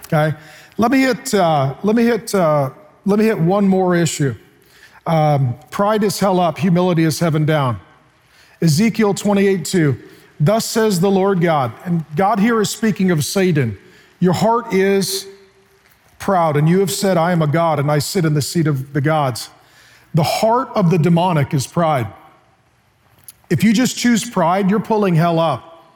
Okay? 0.07 0.35
Let 0.77 0.89
me 0.89 1.01
hit, 1.01 1.35
uh, 1.35 1.75
let 1.83 1.95
me 1.95 2.03
hit, 2.03 2.33
uh, 2.33 2.71
let 3.05 3.19
me 3.19 3.25
hit 3.25 3.37
one 3.37 3.67
more 3.67 3.95
issue. 3.95 4.33
Um, 5.05 5.55
pride 5.69 6.03
is 6.03 6.19
hell 6.19 6.39
up, 6.39 6.57
humility 6.57 7.03
is 7.03 7.19
heaven 7.19 7.45
down. 7.45 7.79
Ezekiel 8.59 9.13
28 9.13 9.65
2. 9.65 10.01
Thus 10.39 10.65
says 10.65 10.99
the 10.99 11.11
Lord 11.11 11.41
God. 11.41 11.71
And 11.85 12.03
God 12.15 12.39
here 12.39 12.59
is 12.59 12.71
speaking 12.71 13.11
of 13.11 13.23
Satan. 13.23 13.77
Your 14.21 14.33
heart 14.33 14.71
is 14.71 15.27
proud, 16.19 16.55
and 16.55 16.69
you 16.69 16.79
have 16.79 16.91
said, 16.91 17.17
I 17.17 17.33
am 17.33 17.41
a 17.41 17.47
God, 17.47 17.79
and 17.79 17.91
I 17.91 17.99
sit 17.99 18.23
in 18.23 18.35
the 18.35 18.41
seat 18.41 18.67
of 18.67 18.93
the 18.93 19.01
gods. 19.01 19.49
The 20.13 20.23
heart 20.23 20.69
of 20.75 20.91
the 20.91 20.97
demonic 20.97 21.53
is 21.53 21.65
pride. 21.67 22.07
If 23.49 23.63
you 23.63 23.73
just 23.73 23.97
choose 23.97 24.29
pride, 24.29 24.69
you're 24.69 24.79
pulling 24.79 25.15
hell 25.15 25.39
up. 25.39 25.91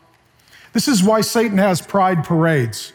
This 0.73 0.87
is 0.87 1.03
why 1.03 1.21
Satan 1.21 1.59
has 1.59 1.81
pride 1.81 2.23
parades. 2.23 2.91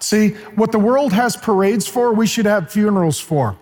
See, 0.00 0.30
what 0.56 0.72
the 0.72 0.78
world 0.78 1.12
has 1.12 1.36
parades 1.36 1.86
for, 1.86 2.12
we 2.12 2.26
should 2.26 2.46
have 2.46 2.72
funerals 2.72 3.20
for. 3.20 3.56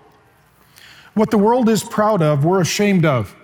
What 1.15 1.31
the 1.31 1.39
world 1.39 1.69
is 1.69 1.83
proud 1.83 2.23
of, 2.23 2.45
we're 2.45 2.61
ashamed 2.61 3.05
of. 3.05 3.35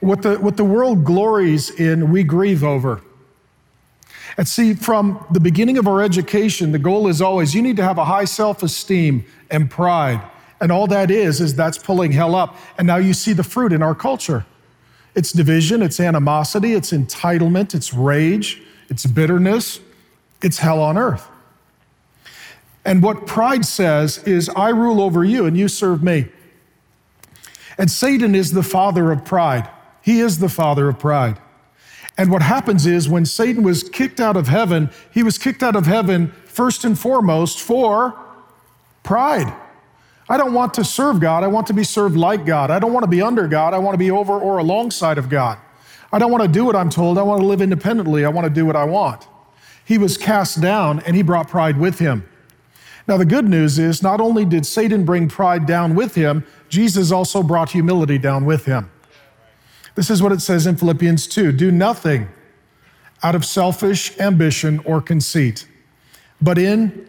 What 0.00 0.22
the, 0.22 0.36
what 0.36 0.56
the 0.56 0.64
world 0.64 1.04
glories 1.04 1.70
in, 1.70 2.10
we 2.10 2.22
grieve 2.22 2.62
over. 2.62 3.02
And 4.36 4.48
see, 4.48 4.74
from 4.74 5.24
the 5.30 5.40
beginning 5.40 5.78
of 5.78 5.86
our 5.86 6.02
education, 6.02 6.72
the 6.72 6.78
goal 6.78 7.06
is 7.08 7.22
always 7.22 7.54
you 7.54 7.62
need 7.62 7.76
to 7.76 7.84
have 7.84 7.98
a 7.98 8.04
high 8.04 8.24
self 8.24 8.62
esteem 8.62 9.24
and 9.50 9.70
pride. 9.70 10.20
And 10.60 10.72
all 10.72 10.86
that 10.88 11.10
is, 11.10 11.40
is 11.40 11.54
that's 11.54 11.78
pulling 11.78 12.12
hell 12.12 12.34
up. 12.34 12.56
And 12.78 12.86
now 12.86 12.96
you 12.96 13.12
see 13.14 13.32
the 13.32 13.44
fruit 13.44 13.72
in 13.72 13.82
our 13.82 13.94
culture 13.94 14.44
it's 15.14 15.30
division, 15.30 15.80
it's 15.80 16.00
animosity, 16.00 16.72
it's 16.72 16.90
entitlement, 16.90 17.72
it's 17.74 17.94
rage, 17.94 18.60
it's 18.88 19.06
bitterness, 19.06 19.78
it's 20.42 20.58
hell 20.58 20.80
on 20.80 20.98
earth. 20.98 21.28
And 22.84 23.02
what 23.02 23.26
pride 23.26 23.64
says 23.64 24.18
is, 24.24 24.48
I 24.50 24.70
rule 24.70 25.00
over 25.00 25.24
you 25.24 25.46
and 25.46 25.56
you 25.56 25.68
serve 25.68 26.02
me. 26.02 26.26
And 27.78 27.90
Satan 27.90 28.34
is 28.34 28.52
the 28.52 28.62
father 28.62 29.10
of 29.10 29.24
pride. 29.24 29.68
He 30.02 30.20
is 30.20 30.38
the 30.38 30.48
father 30.48 30.88
of 30.88 30.98
pride. 30.98 31.38
And 32.16 32.30
what 32.30 32.42
happens 32.42 32.86
is, 32.86 33.08
when 33.08 33.26
Satan 33.26 33.62
was 33.62 33.82
kicked 33.82 34.20
out 34.20 34.36
of 34.36 34.46
heaven, 34.46 34.90
he 35.10 35.22
was 35.22 35.36
kicked 35.36 35.62
out 35.62 35.74
of 35.74 35.86
heaven 35.86 36.28
first 36.46 36.84
and 36.84 36.98
foremost 36.98 37.60
for 37.60 38.14
pride. 39.02 39.52
I 40.28 40.36
don't 40.36 40.54
want 40.54 40.74
to 40.74 40.84
serve 40.84 41.20
God. 41.20 41.42
I 41.42 41.48
want 41.48 41.66
to 41.66 41.74
be 41.74 41.84
served 41.84 42.16
like 42.16 42.46
God. 42.46 42.70
I 42.70 42.78
don't 42.78 42.92
want 42.92 43.04
to 43.04 43.10
be 43.10 43.20
under 43.20 43.46
God. 43.48 43.74
I 43.74 43.78
want 43.78 43.94
to 43.94 43.98
be 43.98 44.10
over 44.10 44.32
or 44.32 44.58
alongside 44.58 45.18
of 45.18 45.28
God. 45.28 45.58
I 46.12 46.18
don't 46.18 46.30
want 46.30 46.42
to 46.44 46.48
do 46.48 46.64
what 46.64 46.76
I'm 46.76 46.88
told. 46.88 47.18
I 47.18 47.22
want 47.22 47.40
to 47.40 47.46
live 47.46 47.60
independently. 47.60 48.24
I 48.24 48.28
want 48.28 48.46
to 48.46 48.52
do 48.52 48.64
what 48.64 48.76
I 48.76 48.84
want. 48.84 49.26
He 49.84 49.98
was 49.98 50.16
cast 50.16 50.60
down 50.60 51.00
and 51.00 51.16
he 51.16 51.22
brought 51.22 51.48
pride 51.48 51.76
with 51.76 51.98
him. 51.98 52.26
Now, 53.06 53.18
the 53.18 53.26
good 53.26 53.46
news 53.46 53.78
is 53.78 54.02
not 54.02 54.20
only 54.20 54.46
did 54.46 54.64
Satan 54.64 55.04
bring 55.04 55.28
pride 55.28 55.66
down 55.66 55.94
with 55.94 56.14
him, 56.14 56.46
Jesus 56.70 57.12
also 57.12 57.42
brought 57.42 57.72
humility 57.72 58.16
down 58.16 58.46
with 58.46 58.64
him. 58.64 58.90
This 59.94 60.10
is 60.10 60.22
what 60.22 60.32
it 60.32 60.40
says 60.40 60.66
in 60.66 60.76
Philippians 60.76 61.26
2 61.26 61.52
Do 61.52 61.70
nothing 61.70 62.28
out 63.22 63.34
of 63.34 63.44
selfish 63.44 64.18
ambition 64.18 64.80
or 64.80 65.00
conceit, 65.00 65.66
but 66.40 66.58
in 66.58 67.08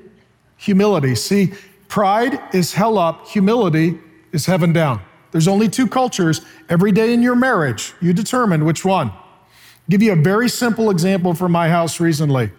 humility. 0.58 1.16
See, 1.16 1.54
pride 1.88 2.40
is 2.54 2.74
hell 2.74 2.98
up, 2.98 3.28
humility 3.28 4.00
is 4.32 4.46
heaven 4.46 4.72
down. 4.72 5.02
There's 5.32 5.48
only 5.48 5.68
two 5.68 5.88
cultures. 5.88 6.42
Every 6.70 6.92
day 6.92 7.14
in 7.14 7.22
your 7.22 7.36
marriage, 7.36 7.94
you 8.02 8.14
determine 8.14 8.64
which 8.64 8.86
one. 8.86 9.10
I'll 9.10 9.90
give 9.90 10.02
you 10.02 10.14
a 10.14 10.16
very 10.16 10.48
simple 10.48 10.90
example 10.90 11.34
from 11.34 11.52
my 11.52 11.70
house 11.70 12.00
recently. 12.00 12.52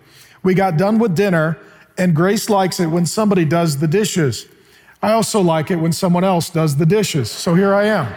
We 0.42 0.54
got 0.54 0.76
done 0.76 0.98
with 0.98 1.16
dinner 1.16 1.58
and 1.98 2.14
Grace 2.14 2.50
likes 2.50 2.78
it 2.78 2.86
when 2.86 3.06
somebody 3.06 3.44
does 3.44 3.78
the 3.78 3.88
dishes. 3.88 4.46
I 5.02 5.12
also 5.12 5.40
like 5.40 5.70
it 5.70 5.76
when 5.76 5.92
someone 5.92 6.24
else 6.24 6.50
does 6.50 6.76
the 6.76 6.86
dishes. 6.86 7.30
So 7.30 7.54
here 7.54 7.72
I 7.72 7.84
am. 7.84 8.12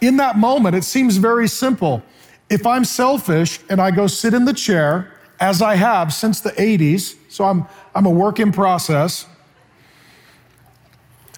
In 0.00 0.16
that 0.18 0.38
moment, 0.38 0.76
it 0.76 0.84
seems 0.84 1.16
very 1.16 1.48
simple. 1.48 2.02
If 2.48 2.66
I'm 2.66 2.84
selfish 2.84 3.60
and 3.68 3.80
I 3.80 3.90
go 3.90 4.06
sit 4.06 4.34
in 4.34 4.44
the 4.44 4.52
chair, 4.52 5.12
as 5.40 5.62
I 5.62 5.76
have 5.76 6.12
since 6.12 6.40
the 6.40 6.50
80s, 6.50 7.16
so 7.28 7.44
I'm, 7.44 7.66
I'm 7.94 8.06
a 8.06 8.10
work 8.10 8.40
in 8.40 8.52
process, 8.52 9.26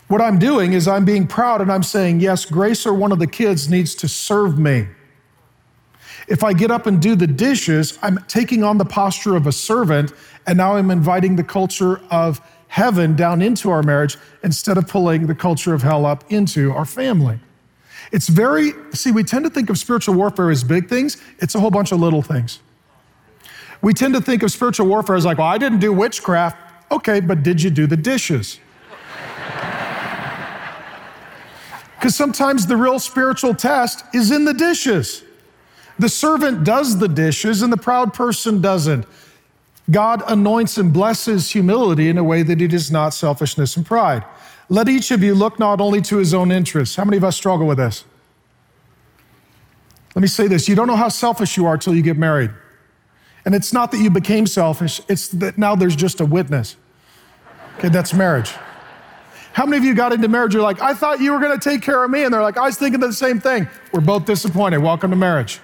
what 0.08 0.20
I'm 0.20 0.38
doing 0.38 0.72
is 0.72 0.88
I'm 0.88 1.04
being 1.04 1.26
proud 1.26 1.60
and 1.60 1.70
I'm 1.70 1.82
saying, 1.82 2.20
yes, 2.20 2.44
Grace 2.44 2.86
or 2.86 2.94
one 2.94 3.12
of 3.12 3.18
the 3.18 3.26
kids 3.26 3.68
needs 3.68 3.94
to 3.96 4.08
serve 4.08 4.58
me. 4.58 4.88
If 6.26 6.44
I 6.44 6.52
get 6.52 6.70
up 6.70 6.86
and 6.86 7.00
do 7.00 7.14
the 7.14 7.26
dishes, 7.26 7.98
I'm 8.02 8.18
taking 8.28 8.62
on 8.62 8.78
the 8.78 8.84
posture 8.84 9.36
of 9.36 9.46
a 9.46 9.52
servant, 9.52 10.12
and 10.46 10.56
now 10.56 10.74
I'm 10.74 10.90
inviting 10.90 11.36
the 11.36 11.44
culture 11.44 12.00
of 12.10 12.40
heaven 12.68 13.16
down 13.16 13.42
into 13.42 13.70
our 13.70 13.82
marriage 13.82 14.16
instead 14.42 14.78
of 14.78 14.86
pulling 14.86 15.26
the 15.26 15.34
culture 15.34 15.74
of 15.74 15.82
hell 15.82 16.06
up 16.06 16.24
into 16.30 16.72
our 16.72 16.84
family. 16.84 17.40
It's 18.12 18.28
very, 18.28 18.72
see, 18.92 19.12
we 19.12 19.22
tend 19.22 19.44
to 19.44 19.50
think 19.50 19.70
of 19.70 19.78
spiritual 19.78 20.14
warfare 20.14 20.50
as 20.50 20.64
big 20.64 20.88
things, 20.88 21.16
it's 21.38 21.54
a 21.54 21.60
whole 21.60 21.70
bunch 21.70 21.92
of 21.92 22.00
little 22.00 22.22
things. 22.22 22.58
We 23.82 23.94
tend 23.94 24.14
to 24.14 24.20
think 24.20 24.42
of 24.42 24.50
spiritual 24.50 24.86
warfare 24.86 25.16
as 25.16 25.24
like, 25.24 25.38
well, 25.38 25.46
I 25.46 25.58
didn't 25.58 25.78
do 25.78 25.92
witchcraft. 25.92 26.56
Okay, 26.90 27.20
but 27.20 27.42
did 27.42 27.62
you 27.62 27.70
do 27.70 27.86
the 27.86 27.96
dishes? 27.96 28.58
Because 31.96 32.16
sometimes 32.16 32.66
the 32.66 32.78
real 32.78 32.98
spiritual 32.98 33.54
test 33.54 34.04
is 34.14 34.30
in 34.30 34.46
the 34.46 34.54
dishes. 34.54 35.22
The 35.98 36.08
servant 36.08 36.64
does 36.64 36.98
the 36.98 37.08
dishes 37.08 37.60
and 37.60 37.70
the 37.70 37.76
proud 37.76 38.14
person 38.14 38.62
doesn't. 38.62 39.04
God 39.90 40.22
anoints 40.26 40.78
and 40.78 40.94
blesses 40.94 41.50
humility 41.50 42.08
in 42.08 42.16
a 42.16 42.24
way 42.24 42.42
that 42.42 42.62
it 42.62 42.72
is 42.72 42.90
not 42.90 43.12
selfishness 43.12 43.76
and 43.76 43.84
pride. 43.84 44.24
Let 44.70 44.88
each 44.88 45.10
of 45.10 45.22
you 45.22 45.34
look 45.34 45.58
not 45.58 45.80
only 45.80 46.00
to 46.02 46.16
his 46.16 46.32
own 46.32 46.52
interests. 46.52 46.94
How 46.94 47.04
many 47.04 47.16
of 47.16 47.24
us 47.24 47.36
struggle 47.36 47.66
with 47.66 47.78
this? 47.78 48.04
Let 50.14 50.22
me 50.22 50.28
say 50.28 50.46
this 50.46 50.68
you 50.68 50.74
don't 50.74 50.86
know 50.86 50.96
how 50.96 51.08
selfish 51.08 51.56
you 51.56 51.66
are 51.66 51.76
till 51.76 51.94
you 51.94 52.02
get 52.02 52.16
married. 52.16 52.50
And 53.44 53.54
it's 53.54 53.72
not 53.72 53.90
that 53.90 53.98
you 53.98 54.10
became 54.10 54.46
selfish, 54.46 55.00
it's 55.08 55.28
that 55.28 55.58
now 55.58 55.74
there's 55.74 55.96
just 55.96 56.20
a 56.20 56.24
witness. 56.24 56.76
Okay, 57.78 57.88
that's 57.88 58.14
marriage. 58.14 58.52
How 59.52 59.66
many 59.66 59.78
of 59.78 59.84
you 59.84 59.94
got 59.94 60.12
into 60.12 60.28
marriage? 60.28 60.54
You're 60.54 60.62
like, 60.62 60.80
I 60.80 60.94
thought 60.94 61.20
you 61.20 61.32
were 61.32 61.40
to 61.40 61.58
take 61.58 61.82
care 61.82 62.04
of 62.04 62.10
me. 62.10 62.22
And 62.22 62.32
they're 62.32 62.42
like, 62.42 62.56
I 62.56 62.66
was 62.66 62.76
thinking 62.76 63.00
the 63.00 63.12
same 63.12 63.40
thing. 63.40 63.68
We're 63.92 64.00
both 64.00 64.24
disappointed. 64.24 64.78
Welcome 64.78 65.10
to 65.10 65.16
marriage. 65.16 65.60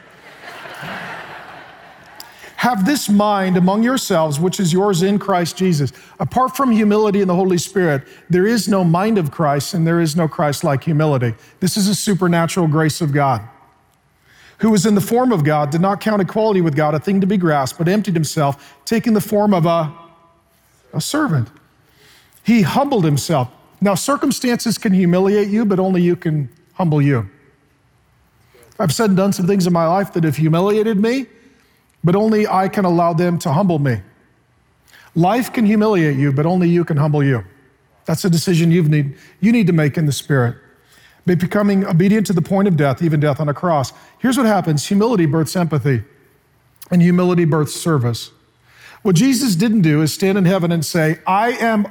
Have 2.56 2.86
this 2.86 3.08
mind 3.08 3.56
among 3.56 3.82
yourselves, 3.82 4.40
which 4.40 4.58
is 4.58 4.72
yours 4.72 5.02
in 5.02 5.18
Christ 5.18 5.56
Jesus. 5.56 5.92
Apart 6.18 6.56
from 6.56 6.72
humility 6.72 7.20
and 7.20 7.28
the 7.28 7.34
Holy 7.34 7.58
Spirit, 7.58 8.08
there 8.30 8.46
is 8.46 8.66
no 8.66 8.82
mind 8.82 9.18
of 9.18 9.30
Christ 9.30 9.74
and 9.74 9.86
there 9.86 10.00
is 10.00 10.16
no 10.16 10.26
Christ 10.26 10.64
like 10.64 10.84
humility. 10.84 11.34
This 11.60 11.76
is 11.76 11.86
a 11.86 11.94
supernatural 11.94 12.66
grace 12.66 13.00
of 13.00 13.12
God. 13.12 13.46
Who 14.60 14.70
was 14.70 14.86
in 14.86 14.94
the 14.94 15.02
form 15.02 15.32
of 15.32 15.44
God, 15.44 15.70
did 15.70 15.82
not 15.82 16.00
count 16.00 16.22
equality 16.22 16.62
with 16.62 16.74
God 16.74 16.94
a 16.94 16.98
thing 16.98 17.20
to 17.20 17.26
be 17.26 17.36
grasped, 17.36 17.78
but 17.78 17.88
emptied 17.88 18.14
himself, 18.14 18.74
taking 18.86 19.12
the 19.12 19.20
form 19.20 19.52
of 19.52 19.66
a, 19.66 19.92
a 20.94 21.00
servant. 21.00 21.50
He 22.42 22.62
humbled 22.62 23.04
himself. 23.04 23.50
Now, 23.82 23.94
circumstances 23.94 24.78
can 24.78 24.94
humiliate 24.94 25.48
you, 25.48 25.66
but 25.66 25.78
only 25.78 26.00
you 26.00 26.16
can 26.16 26.48
humble 26.72 27.02
you. 27.02 27.28
I've 28.78 28.94
said 28.94 29.10
and 29.10 29.16
done 29.16 29.34
some 29.34 29.46
things 29.46 29.66
in 29.66 29.74
my 29.74 29.86
life 29.86 30.14
that 30.14 30.24
have 30.24 30.36
humiliated 30.36 30.98
me, 30.98 31.26
but 32.06 32.14
only 32.14 32.46
I 32.46 32.68
can 32.68 32.84
allow 32.84 33.12
them 33.12 33.36
to 33.40 33.52
humble 33.52 33.80
me. 33.80 34.00
Life 35.16 35.52
can 35.52 35.66
humiliate 35.66 36.16
you, 36.16 36.30
but 36.30 36.46
only 36.46 36.68
you 36.68 36.84
can 36.84 36.96
humble 36.96 37.20
you. 37.20 37.44
That's 38.04 38.24
a 38.24 38.30
decision 38.30 38.70
you 38.70 38.84
need, 38.84 39.16
you 39.40 39.50
need 39.50 39.66
to 39.66 39.72
make 39.72 39.98
in 39.98 40.06
the 40.06 40.12
Spirit. 40.12 40.56
By 41.26 41.34
becoming 41.34 41.84
obedient 41.84 42.24
to 42.28 42.32
the 42.32 42.42
point 42.42 42.68
of 42.68 42.76
death, 42.76 43.02
even 43.02 43.18
death 43.18 43.40
on 43.40 43.48
a 43.48 43.54
cross. 43.54 43.92
Here's 44.20 44.36
what 44.36 44.46
happens 44.46 44.86
humility 44.86 45.26
births 45.26 45.56
empathy, 45.56 46.04
and 46.92 47.02
humility 47.02 47.44
births 47.44 47.74
service. 47.74 48.30
What 49.02 49.16
Jesus 49.16 49.56
didn't 49.56 49.82
do 49.82 50.00
is 50.00 50.14
stand 50.14 50.38
in 50.38 50.44
heaven 50.44 50.70
and 50.70 50.84
say, 50.84 51.18
I 51.26 51.54
am 51.54 51.88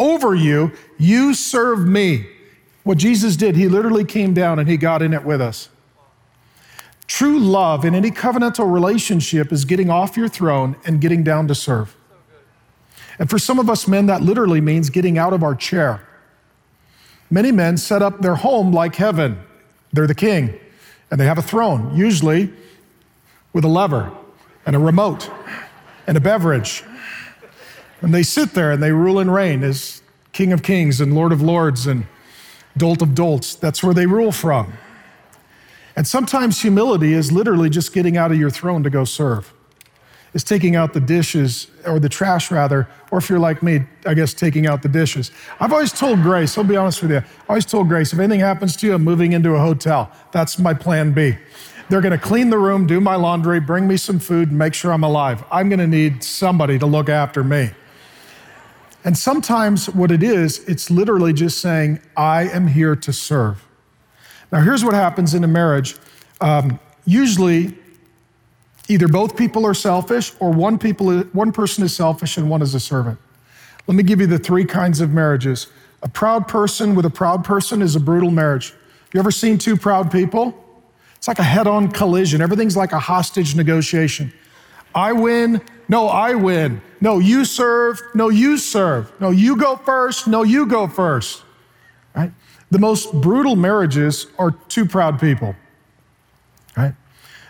over 0.00 0.34
you, 0.34 0.72
you 0.96 1.34
serve 1.34 1.86
me. 1.86 2.26
What 2.84 2.96
Jesus 2.96 3.36
did, 3.36 3.54
he 3.54 3.68
literally 3.68 4.06
came 4.06 4.32
down 4.32 4.58
and 4.58 4.66
he 4.66 4.78
got 4.78 5.02
in 5.02 5.12
it 5.12 5.24
with 5.24 5.42
us. 5.42 5.68
True 7.08 7.38
love 7.38 7.84
in 7.86 7.94
any 7.94 8.10
covenantal 8.10 8.72
relationship 8.72 9.50
is 9.50 9.64
getting 9.64 9.90
off 9.90 10.16
your 10.16 10.28
throne 10.28 10.76
and 10.84 11.00
getting 11.00 11.24
down 11.24 11.48
to 11.48 11.54
serve. 11.54 11.96
And 13.18 13.28
for 13.28 13.38
some 13.38 13.58
of 13.58 13.68
us 13.68 13.88
men, 13.88 14.06
that 14.06 14.22
literally 14.22 14.60
means 14.60 14.90
getting 14.90 15.18
out 15.18 15.32
of 15.32 15.42
our 15.42 15.54
chair. 15.54 16.06
Many 17.30 17.50
men 17.50 17.76
set 17.76 18.02
up 18.02 18.20
their 18.20 18.36
home 18.36 18.72
like 18.72 18.94
heaven. 18.94 19.40
They're 19.92 20.06
the 20.06 20.14
king, 20.14 20.60
and 21.10 21.18
they 21.20 21.24
have 21.24 21.38
a 21.38 21.42
throne, 21.42 21.96
usually 21.96 22.52
with 23.52 23.64
a 23.64 23.68
lever 23.68 24.12
and 24.66 24.76
a 24.76 24.78
remote 24.78 25.30
and 26.06 26.16
a 26.16 26.20
beverage. 26.20 26.84
And 28.02 28.14
they 28.14 28.22
sit 28.22 28.52
there 28.52 28.70
and 28.70 28.82
they 28.82 28.92
rule 28.92 29.18
and 29.18 29.32
reign 29.32 29.64
as 29.64 30.02
King 30.32 30.52
of 30.52 30.62
Kings 30.62 31.00
and 31.00 31.14
Lord 31.14 31.32
of 31.32 31.42
Lords 31.42 31.86
and 31.86 32.06
Dolt 32.76 33.02
of 33.02 33.14
Dolts. 33.14 33.54
That's 33.54 33.82
where 33.82 33.94
they 33.94 34.06
rule 34.06 34.30
from. 34.30 34.74
And 35.98 36.06
sometimes 36.06 36.62
humility 36.62 37.12
is 37.12 37.32
literally 37.32 37.68
just 37.68 37.92
getting 37.92 38.16
out 38.16 38.30
of 38.30 38.38
your 38.38 38.50
throne 38.50 38.84
to 38.84 38.88
go 38.88 39.02
serve. 39.02 39.52
It's 40.32 40.44
taking 40.44 40.76
out 40.76 40.92
the 40.92 41.00
dishes, 41.00 41.66
or 41.84 41.98
the 41.98 42.08
trash 42.08 42.52
rather, 42.52 42.86
or 43.10 43.18
if 43.18 43.28
you're 43.28 43.40
like 43.40 43.64
me, 43.64 43.84
I 44.06 44.14
guess 44.14 44.32
taking 44.32 44.68
out 44.68 44.82
the 44.82 44.88
dishes. 44.88 45.32
I've 45.58 45.72
always 45.72 45.90
told 45.90 46.22
Grace, 46.22 46.56
I'll 46.56 46.62
be 46.62 46.76
honest 46.76 47.02
with 47.02 47.10
you, 47.10 47.16
I 47.16 47.24
always 47.48 47.66
told 47.66 47.88
Grace, 47.88 48.12
if 48.12 48.20
anything 48.20 48.38
happens 48.38 48.76
to 48.76 48.86
you, 48.86 48.94
I'm 48.94 49.02
moving 49.02 49.32
into 49.32 49.56
a 49.56 49.58
hotel. 49.58 50.12
That's 50.30 50.56
my 50.56 50.72
plan 50.72 51.14
B. 51.14 51.36
They're 51.88 52.00
gonna 52.00 52.16
clean 52.16 52.50
the 52.50 52.58
room, 52.58 52.86
do 52.86 53.00
my 53.00 53.16
laundry, 53.16 53.58
bring 53.58 53.88
me 53.88 53.96
some 53.96 54.20
food, 54.20 54.50
and 54.50 54.58
make 54.58 54.74
sure 54.74 54.92
I'm 54.92 55.02
alive. 55.02 55.42
I'm 55.50 55.68
gonna 55.68 55.88
need 55.88 56.22
somebody 56.22 56.78
to 56.78 56.86
look 56.86 57.08
after 57.08 57.42
me. 57.42 57.70
And 59.04 59.18
sometimes 59.18 59.90
what 59.90 60.12
it 60.12 60.22
is, 60.22 60.60
it's 60.68 60.92
literally 60.92 61.32
just 61.32 61.58
saying, 61.58 61.98
I 62.16 62.44
am 62.44 62.68
here 62.68 62.94
to 62.94 63.12
serve. 63.12 63.64
Now, 64.50 64.60
here's 64.60 64.84
what 64.84 64.94
happens 64.94 65.34
in 65.34 65.44
a 65.44 65.48
marriage. 65.48 65.96
Um, 66.40 66.78
usually, 67.04 67.74
either 68.88 69.08
both 69.08 69.36
people 69.36 69.66
are 69.66 69.74
selfish 69.74 70.32
or 70.40 70.50
one, 70.50 70.78
people, 70.78 71.20
one 71.32 71.52
person 71.52 71.84
is 71.84 71.94
selfish 71.94 72.36
and 72.36 72.48
one 72.48 72.62
is 72.62 72.74
a 72.74 72.80
servant. 72.80 73.18
Let 73.86 73.94
me 73.94 74.02
give 74.02 74.20
you 74.20 74.26
the 74.26 74.38
three 74.38 74.64
kinds 74.64 75.00
of 75.00 75.12
marriages. 75.12 75.66
A 76.02 76.08
proud 76.08 76.46
person 76.46 76.94
with 76.94 77.04
a 77.04 77.10
proud 77.10 77.44
person 77.44 77.82
is 77.82 77.96
a 77.96 78.00
brutal 78.00 78.30
marriage. 78.30 78.72
You 79.12 79.20
ever 79.20 79.30
seen 79.30 79.58
two 79.58 79.76
proud 79.76 80.10
people? 80.10 80.54
It's 81.16 81.26
like 81.26 81.38
a 81.38 81.44
head 81.44 81.66
on 81.66 81.90
collision. 81.90 82.40
Everything's 82.40 82.76
like 82.76 82.92
a 82.92 82.98
hostage 82.98 83.56
negotiation. 83.56 84.32
I 84.94 85.12
win. 85.12 85.60
No, 85.88 86.06
I 86.08 86.34
win. 86.34 86.80
No, 87.00 87.18
you 87.18 87.44
serve. 87.44 88.00
No, 88.14 88.28
you 88.28 88.58
serve. 88.58 89.12
No, 89.20 89.30
you 89.30 89.56
go 89.56 89.76
first. 89.76 90.28
No, 90.28 90.42
you 90.42 90.66
go 90.66 90.86
first. 90.86 91.42
Right? 92.14 92.30
The 92.70 92.78
most 92.78 93.12
brutal 93.20 93.56
marriages 93.56 94.26
are 94.38 94.50
two 94.68 94.84
proud 94.84 95.18
people, 95.18 95.56
right? 96.76 96.94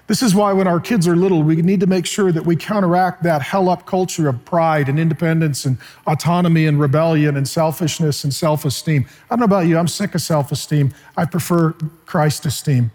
This 0.07 0.23
is 0.23 0.35
why 0.35 0.55
when 0.55 0.67
our 0.67 0.81
kids 0.81 1.07
are 1.07 1.17
little, 1.17 1.43
we 1.43 1.57
need 1.57 1.81
to 1.81 1.87
make 1.87 2.07
sure 2.07 2.33
that 2.33 2.47
we 2.47 2.57
counteract 2.57 3.25
that 3.25 3.43
hell 3.43 3.69
up 3.69 3.85
culture 3.85 4.29
of 4.29 4.43
pride 4.45 4.89
and 4.89 4.99
independence 4.99 5.67
and 5.67 5.77
autonomy 6.07 6.65
and 6.67 6.81
rebellion 6.81 7.37
and 7.37 7.47
selfishness 7.47 8.25
and 8.25 8.33
self 8.33 8.65
esteem. 8.65 9.07
I 9.25 9.37
don't 9.37 9.41
know 9.41 9.45
about 9.45 9.67
you, 9.67 9.77
I'm 9.77 9.89
sick 9.89 10.15
of 10.15 10.23
self 10.23 10.51
esteem. 10.51 10.95
I 11.17 11.27
prefer 11.27 11.73
Christ 12.07 12.47
esteem. 12.47 12.91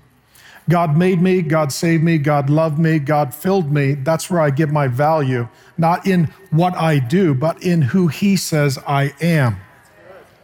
God 0.70 0.98
made 0.98 1.22
me, 1.22 1.42
God 1.42 1.72
saved 1.72 2.03
me, 2.03 2.18
God 2.18 2.50
loved 2.50 2.80
me, 2.80 2.98
God 2.98 3.36
filled 3.36 3.72
me. 3.72 3.94
That's 3.94 4.32
where 4.32 4.39
I 4.39 4.50
get 4.50 4.70
my 4.70 4.88
value, 4.88 5.50
not 5.77 6.08
in 6.08 6.32
what 6.51 6.74
I 6.75 7.00
do, 7.00 7.36
but 7.36 7.62
in 7.62 7.82
who 7.82 8.08
He 8.08 8.38
says 8.38 8.80
I 8.88 9.13
am 9.22 9.58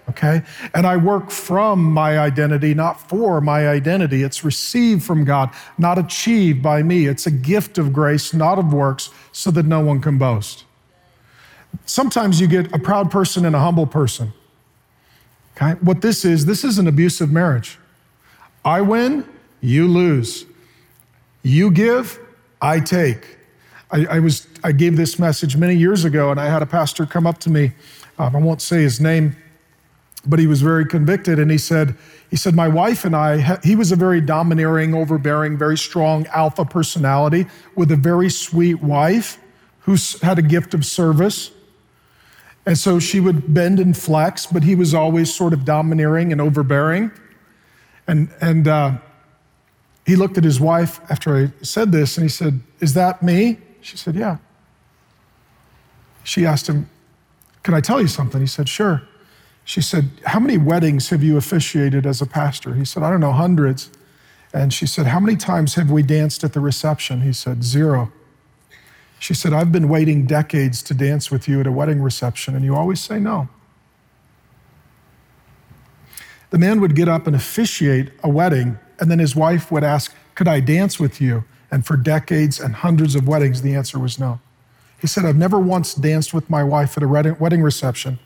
okay? 0.09 0.41
And 0.73 0.85
I 0.85 0.97
work 0.97 1.31
from 1.31 1.83
my 1.83 2.19
identity, 2.19 2.73
not 2.73 3.09
for 3.09 3.41
my 3.41 3.67
identity. 3.67 4.23
It's 4.23 4.43
received 4.43 5.03
from 5.03 5.23
God, 5.23 5.49
not 5.77 5.97
achieved 5.97 6.61
by 6.61 6.83
me. 6.83 7.07
It's 7.07 7.25
a 7.25 7.31
gift 7.31 7.77
of 7.77 7.93
grace, 7.93 8.33
not 8.33 8.59
of 8.59 8.73
works, 8.73 9.09
so 9.31 9.51
that 9.51 9.65
no 9.65 9.79
one 9.79 10.01
can 10.01 10.17
boast. 10.17 10.65
Sometimes 11.85 12.41
you 12.41 12.47
get 12.47 12.73
a 12.73 12.79
proud 12.79 13.11
person 13.11 13.45
and 13.45 13.55
a 13.55 13.59
humble 13.59 13.85
person. 13.85 14.33
Okay? 15.55 15.73
What 15.81 16.01
this 16.01 16.25
is, 16.25 16.45
this 16.45 16.63
is 16.63 16.77
an 16.79 16.87
abusive 16.87 17.31
marriage. 17.31 17.77
I 18.65 18.81
win, 18.81 19.25
you 19.61 19.87
lose. 19.87 20.45
You 21.43 21.71
give, 21.71 22.19
I 22.61 22.79
take. 22.79 23.37
I, 23.91 24.05
I 24.05 24.19
was 24.19 24.47
I 24.63 24.71
gave 24.71 24.97
this 24.97 25.17
message 25.17 25.57
many 25.57 25.75
years 25.75 26.05
ago, 26.05 26.31
and 26.31 26.39
I 26.39 26.45
had 26.45 26.61
a 26.61 26.65
pastor 26.65 27.05
come 27.05 27.25
up 27.25 27.39
to 27.39 27.49
me. 27.49 27.71
Um, 28.17 28.35
I 28.35 28.39
won't 28.39 28.61
say 28.61 28.81
his 28.81 28.99
name 28.99 29.35
but 30.25 30.39
he 30.39 30.47
was 30.47 30.61
very 30.61 30.85
convicted 30.85 31.39
and 31.39 31.49
he 31.49 31.57
said 31.57 31.95
he 32.29 32.35
said 32.35 32.53
my 32.55 32.67
wife 32.67 33.05
and 33.05 33.15
i 33.15 33.57
he 33.63 33.75
was 33.75 33.91
a 33.91 33.95
very 33.95 34.19
domineering 34.21 34.93
overbearing 34.93 35.57
very 35.57 35.77
strong 35.77 36.27
alpha 36.27 36.65
personality 36.65 37.47
with 37.75 37.91
a 37.91 37.95
very 37.95 38.29
sweet 38.29 38.81
wife 38.81 39.37
who 39.81 39.95
had 40.21 40.37
a 40.37 40.41
gift 40.41 40.73
of 40.73 40.85
service 40.85 41.51
And 42.65 42.77
so 42.77 42.99
she 42.99 43.19
would 43.19 43.51
bend 43.51 43.79
and 43.79 43.97
flex, 43.97 44.45
but 44.45 44.63
he 44.63 44.75
was 44.75 44.93
always 44.93 45.33
sort 45.33 45.53
of 45.53 45.65
domineering 45.65 46.31
and 46.31 46.39
overbearing. 46.39 47.11
And, 48.07 48.29
and 48.41 48.67
uh, 48.67 48.97
he 50.05 50.15
looked 50.15 50.37
at 50.37 50.43
his 50.43 50.59
wife 50.59 50.99
after 51.09 51.35
I 51.35 51.51
said 51.63 51.91
this 51.91 52.17
and 52.17 52.23
he 52.23 52.29
said, 52.29 52.59
Is 52.79 52.93
that 52.93 53.23
me? 53.23 53.57
She 53.81 53.97
said, 53.97 54.15
Yeah. 54.15 54.37
She 56.23 56.45
asked 56.45 56.67
him, 56.67 56.87
Can 57.63 57.73
I 57.73 57.81
tell 57.81 57.99
you 57.99 58.07
something? 58.07 58.41
He 58.41 58.47
said, 58.47 58.69
Sure. 58.69 59.01
She 59.69 59.83
said, 59.83 60.09
How 60.25 60.39
many 60.39 60.57
weddings 60.57 61.09
have 61.09 61.21
you 61.21 61.37
officiated 61.37 62.07
as 62.07 62.23
a 62.23 62.25
pastor? 62.25 62.73
He 62.73 62.83
said, 62.83 63.03
I 63.03 63.11
don't 63.11 63.19
know, 63.19 63.33
hundreds. 63.33 63.91
And 64.51 64.73
she 64.73 64.87
said, 64.87 65.05
How 65.05 65.19
many 65.19 65.37
times 65.37 65.75
have 65.75 65.91
we 65.91 66.01
danced 66.01 66.43
at 66.43 66.53
the 66.53 66.59
reception? 66.59 67.21
He 67.21 67.31
said, 67.31 67.63
Zero. 67.63 68.11
She 69.19 69.35
said, 69.35 69.53
I've 69.53 69.71
been 69.71 69.87
waiting 69.87 70.25
decades 70.25 70.81
to 70.81 70.95
dance 70.95 71.29
with 71.29 71.47
you 71.47 71.59
at 71.59 71.67
a 71.67 71.71
wedding 71.71 72.01
reception, 72.01 72.55
and 72.55 72.65
you 72.65 72.75
always 72.75 72.99
say 72.99 73.19
no. 73.19 73.47
The 76.49 76.57
man 76.57 76.81
would 76.81 76.95
get 76.95 77.07
up 77.07 77.27
and 77.27 77.35
officiate 77.35 78.09
a 78.23 78.29
wedding, 78.29 78.79
and 78.99 79.11
then 79.11 79.19
his 79.19 79.35
wife 79.35 79.71
would 79.71 79.83
ask, 79.83 80.15
Could 80.33 80.47
I 80.47 80.61
dance 80.61 80.99
with 80.99 81.21
you? 81.21 81.43
And 81.69 81.85
for 81.85 81.95
decades 81.95 82.59
and 82.59 82.73
hundreds 82.73 83.13
of 83.13 83.27
weddings, 83.27 83.61
the 83.61 83.75
answer 83.75 83.99
was 83.99 84.17
no. 84.17 84.39
He 84.99 85.05
said, 85.05 85.25
I've 85.25 85.37
never 85.37 85.59
once 85.59 85.93
danced 85.93 86.33
with 86.33 86.49
my 86.49 86.63
wife 86.63 86.97
at 86.97 87.03
a 87.03 87.07
wedding 87.07 87.61
reception. 87.61 88.17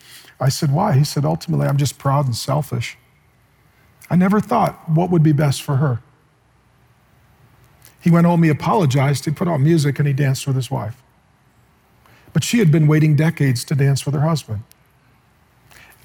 I 0.44 0.50
said, 0.50 0.74
Why? 0.74 0.94
He 0.94 1.06
said, 1.06 1.24
Ultimately, 1.24 1.68
I'm 1.68 1.78
just 1.78 1.98
proud 1.98 2.26
and 2.26 2.36
selfish. 2.36 2.98
I 4.10 4.18
never 4.18 4.42
thought 4.42 4.90
what 4.90 5.10
would 5.10 5.24
be 5.24 5.32
best 5.32 5.64
for 5.64 5.78
her. 5.78 6.02
He 8.02 8.12
went 8.12 8.28
home, 8.28 8.44
he 8.44 8.50
apologized, 8.50 9.24
he 9.24 9.32
put 9.32 9.48
on 9.48 9.64
music, 9.64 9.98
and 10.00 10.08
he 10.08 10.14
danced 10.14 10.46
with 10.46 10.58
his 10.58 10.70
wife. 10.70 11.02
But 12.34 12.44
she 12.44 12.60
had 12.60 12.72
been 12.72 12.88
waiting 12.88 13.16
decades 13.16 13.64
to 13.66 13.76
dance 13.76 14.06
with 14.06 14.14
her 14.16 14.22
husband. 14.22 14.64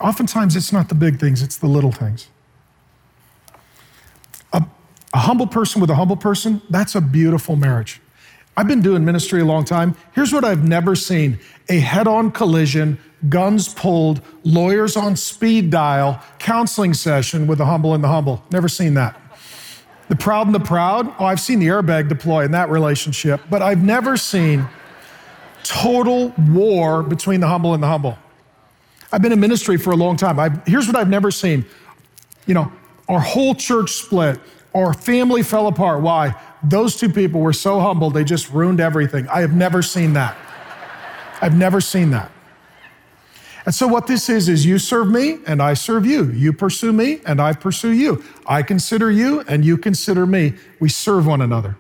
Oftentimes, 0.01 0.55
it's 0.55 0.73
not 0.73 0.89
the 0.89 0.95
big 0.95 1.19
things, 1.19 1.43
it's 1.43 1.57
the 1.57 1.67
little 1.67 1.91
things. 1.91 2.29
A, 4.53 4.65
a 5.13 5.19
humble 5.19 5.49
person 5.49 5.81
with 5.81 5.91
a 5.91 5.97
humble 5.97 6.17
person, 6.17 6.63
that's 6.71 6.95
a 6.95 7.01
beautiful 7.01 7.57
marriage. 7.57 8.01
I've 8.59 8.67
been 8.67 8.83
doing 8.83 9.05
ministry 9.05 9.41
a 9.41 9.45
long 9.45 9.65
time. 9.65 9.95
Here's 10.17 10.33
what 10.33 10.45
I've 10.45 10.67
never 10.67 10.97
seen 10.97 11.39
a 11.69 11.79
head 11.79 12.09
on 12.09 12.33
collision, 12.33 12.99
guns 13.29 13.73
pulled, 13.73 14.21
lawyers 14.43 14.97
on 14.97 15.15
speed 15.15 15.71
dial, 15.71 16.21
counseling 16.41 16.93
session 16.93 17.47
with 17.47 17.59
the 17.59 17.67
humble 17.67 17.95
and 17.95 18.03
the 18.03 18.09
humble. 18.09 18.43
Never 18.51 18.69
seen 18.69 18.95
that. 18.95 19.17
The 20.09 20.17
proud 20.17 20.47
and 20.47 20.55
the 20.57 20.61
proud, 20.61 21.07
oh, 21.21 21.25
I've 21.25 21.39
seen 21.39 21.61
the 21.61 21.69
airbag 21.69 22.09
deploy 22.09 22.45
in 22.45 22.51
that 22.51 22.69
relationship, 22.69 23.41
but 23.49 23.63
I've 23.63 23.85
never 23.85 24.17
seen 24.17 24.67
total 25.63 26.35
war 26.51 27.05
between 27.05 27.39
the 27.39 27.47
humble 27.47 27.75
and 27.75 27.83
the 27.83 27.87
humble. 27.87 28.19
I've 29.13 29.23
been 29.23 29.31
in 29.31 29.39
ministry 29.39 29.77
for 29.77 29.93
a 29.93 29.97
long 29.97 30.17
time. 30.17 30.41
I've, 30.41 30.67
here's 30.67 30.89
what 30.89 30.97
I've 30.97 31.09
never 31.09 31.31
seen. 31.31 31.65
You 32.47 32.55
know, 32.55 32.73
our 33.09 33.21
whole 33.21 33.55
church 33.55 33.93
split, 33.93 34.41
our 34.75 34.93
family 34.95 35.45
fell 35.45 35.69
apart. 35.69 36.03
Why? 36.03 36.35
Those 36.63 36.97
two 36.97 37.09
people 37.09 37.41
were 37.41 37.53
so 37.53 37.81
humble, 37.81 38.11
they 38.11 38.25
just 38.25 38.51
ruined 38.51 38.81
everything. 38.81 39.29
I 39.29 39.41
have 39.41 39.55
never 39.55 39.83
seen 39.83 40.15
that. 40.15 40.37
I've 41.41 41.57
never 41.57 41.81
seen 41.81 42.11
that. 42.11 42.31
And 43.65 43.75
so, 43.75 43.87
what 43.87 44.07
this 44.07 44.29
is, 44.29 44.49
is 44.49 44.65
you 44.65 44.79
serve 44.79 45.11
me 45.11 45.41
and 45.47 45.61
I 45.63 45.75
serve 45.75 46.07
you. 46.07 46.33
You 46.33 46.53
pursue 46.53 46.93
me 46.93 47.21
and 47.27 47.41
I 47.41 47.53
pursue 47.53 47.93
you. 47.93 48.25
I 48.47 48.63
consider 48.63 49.11
you 49.11 49.41
and 49.43 49.65
you 49.65 49.77
consider 49.77 50.27
me. 50.27 50.55
We 50.81 50.89
serve 50.89 51.27
one 51.27 51.43
another. 51.43 51.77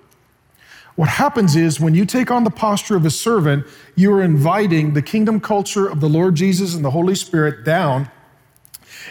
What 0.97 1.09
happens 1.09 1.55
is 1.57 1.81
when 1.81 1.95
you 1.95 2.05
take 2.05 2.31
on 2.31 2.45
the 2.45 2.51
posture 2.51 2.97
of 2.97 3.07
a 3.07 3.11
servant, 3.11 3.67
you 3.95 4.13
are 4.13 4.23
inviting 4.23 4.95
the 4.95 5.01
kingdom 5.03 5.41
culture 5.41 5.89
of 5.89 6.01
the 6.01 6.09
Lord 6.09 6.35
Jesus 6.35 6.75
and 6.75 6.85
the 6.85 6.91
Holy 6.91 7.15
Spirit 7.15 7.65
down. 7.65 8.11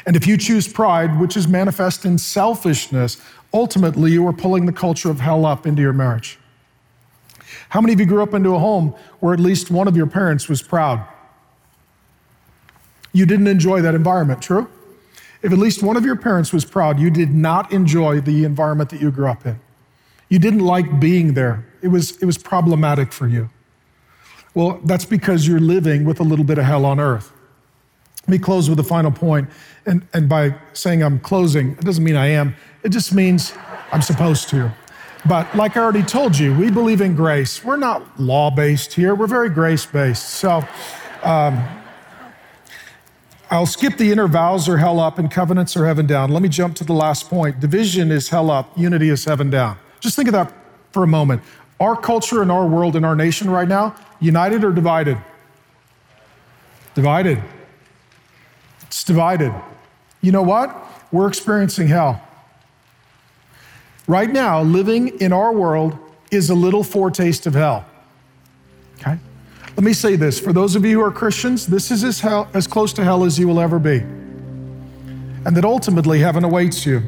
And 0.06 0.16
if 0.16 0.28
you 0.28 0.38
choose 0.38 0.68
pride, 0.68 1.20
which 1.20 1.36
is 1.36 1.48
manifest 1.48 2.06
in 2.06 2.18
selfishness, 2.18 3.22
ultimately 3.54 4.12
you 4.12 4.28
are 4.28 4.34
pulling 4.34 4.66
the 4.66 4.74
culture 4.74 5.10
of 5.10 5.20
hell 5.20 5.46
up 5.46 5.66
into 5.66 5.82
your 5.82 5.94
marriage. 5.94 6.38
How 7.70 7.82
many 7.82 7.94
of 7.94 8.00
you 8.00 8.06
grew 8.06 8.24
up 8.24 8.34
into 8.34 8.56
a 8.56 8.60
home 8.60 8.96
where 9.20 9.34
at 9.34 9.40
least 9.40 9.72
one 9.72 9.88
of 9.88 9.98
your 9.98 10.08
parents 10.08 10.48
was 10.48 10.62
proud? 10.62 11.06
you 13.18 13.26
didn't 13.26 13.48
enjoy 13.48 13.82
that 13.82 13.96
environment, 13.96 14.42
true? 14.42 14.70
If 15.42 15.52
at 15.52 15.58
least 15.58 15.82
one 15.82 15.98
of 15.98 16.06
your 16.06 16.16
parents 16.16 16.54
was 16.54 16.66
proud, 16.66 17.00
you 17.00 17.10
did 17.10 17.34
not 17.34 17.72
enjoy 17.72 18.22
the 18.22 18.44
environment 18.44 18.90
that 18.92 19.02
you 19.02 19.12
grew 19.12 19.28
up 19.28 19.46
in. 19.46 19.60
You 20.30 20.40
didn't 20.40 20.60
like 20.60 21.00
being 21.00 21.34
there. 21.34 21.66
It 21.82 21.88
was, 21.88 22.18
it 22.22 22.26
was 22.26 22.38
problematic 22.38 23.12
for 23.12 23.28
you. 23.28 23.50
Well, 24.54 24.80
that's 24.84 25.06
because 25.06 25.48
you're 25.48 25.60
living 25.60 26.06
with 26.06 26.20
a 26.20 26.24
little 26.24 26.46
bit 26.46 26.58
of 26.58 26.66
hell 26.66 26.86
on 26.86 27.00
earth. 27.00 27.32
Let 28.28 28.32
me 28.32 28.40
close 28.40 28.70
with 28.70 28.78
a 28.80 28.84
final 28.84 29.12
point. 29.12 29.50
And, 29.86 30.06
and 30.14 30.28
by 30.28 30.54
saying 30.74 31.02
I'm 31.02 31.18
closing, 31.20 31.72
it 31.72 31.82
doesn't 31.82 32.04
mean 32.04 32.18
I 32.18 32.28
am, 32.28 32.56
it 32.84 32.90
just 32.90 33.14
means 33.14 33.54
I'm 33.94 34.02
supposed 34.02 34.50
to. 34.50 34.70
But 35.26 35.56
like 35.56 35.78
I 35.78 35.82
already 35.82 36.04
told 36.04 36.38
you, 36.38 36.54
we 36.54 36.70
believe 36.70 37.00
in 37.00 37.16
grace. 37.16 37.64
We're 37.64 37.78
not 37.78 38.20
law 38.20 38.52
based 38.52 38.94
here, 38.94 39.16
we're 39.16 39.28
very 39.28 39.50
grace 39.50 39.86
based. 39.86 40.30
So, 40.30 40.68
um, 41.24 41.64
I'll 43.50 43.66
skip 43.66 43.96
the 43.96 44.12
inner 44.12 44.28
vows 44.28 44.68
are 44.68 44.76
hell 44.76 45.00
up 45.00 45.20
and 45.20 45.32
covenants 45.32 45.78
are 45.78 45.86
heaven 45.86 46.06
down. 46.06 46.32
Let 46.32 46.44
me 46.44 46.50
jump 46.50 46.76
to 46.76 46.84
the 46.84 46.94
last 46.94 47.30
point. 47.30 47.62
Division 47.62 48.12
is 48.12 48.28
hell 48.28 48.52
up, 48.52 48.78
unity 48.78 49.08
is 49.08 49.24
heaven 49.24 49.50
down. 49.50 49.78
Just 50.02 50.18
think 50.18 50.28
of 50.28 50.34
that 50.34 50.54
for 50.92 51.04
a 51.04 51.08
moment. 51.08 51.42
Our 51.80 51.96
culture 51.96 52.42
and 52.42 52.52
our 52.52 52.68
world 52.68 52.98
and 52.98 53.06
our 53.06 53.16
nation 53.16 53.50
right 53.50 53.68
now, 53.68 53.96
united 54.20 54.66
or 54.66 54.74
divided? 54.74 55.18
Divided. 56.94 57.42
It's 58.88 59.04
divided. 59.04 59.54
You 60.22 60.32
know 60.32 60.42
what? 60.42 60.76
We're 61.12 61.28
experiencing 61.28 61.88
hell. 61.88 62.22
Right 64.08 64.30
now, 64.30 64.62
living 64.62 65.20
in 65.20 65.34
our 65.34 65.54
world 65.54 65.98
is 66.32 66.50
a 66.50 66.56
little 66.56 66.84
foretaste 66.84 67.46
of 67.46 67.54
hell. 67.54 67.86
Okay? 69.00 69.18
Let 69.76 69.84
me 69.84 69.94
say 69.94 70.16
this 70.16 70.40
for 70.40 70.54
those 70.54 70.76
of 70.76 70.86
you 70.86 71.00
who 71.00 71.06
are 71.06 71.12
Christians, 71.12 71.68
this 71.68 71.92
is 71.92 72.04
as, 72.04 72.20
hell, 72.20 72.50
as 72.54 72.68
close 72.68 72.94
to 72.94 73.04
hell 73.04 73.24
as 73.24 73.38
you 73.38 73.48
will 73.48 73.60
ever 73.60 73.80
be. 73.80 73.98
And 75.46 75.56
that 75.56 75.66
ultimately 75.66 76.20
heaven 76.20 76.44
awaits 76.44 76.86
you. 76.86 77.02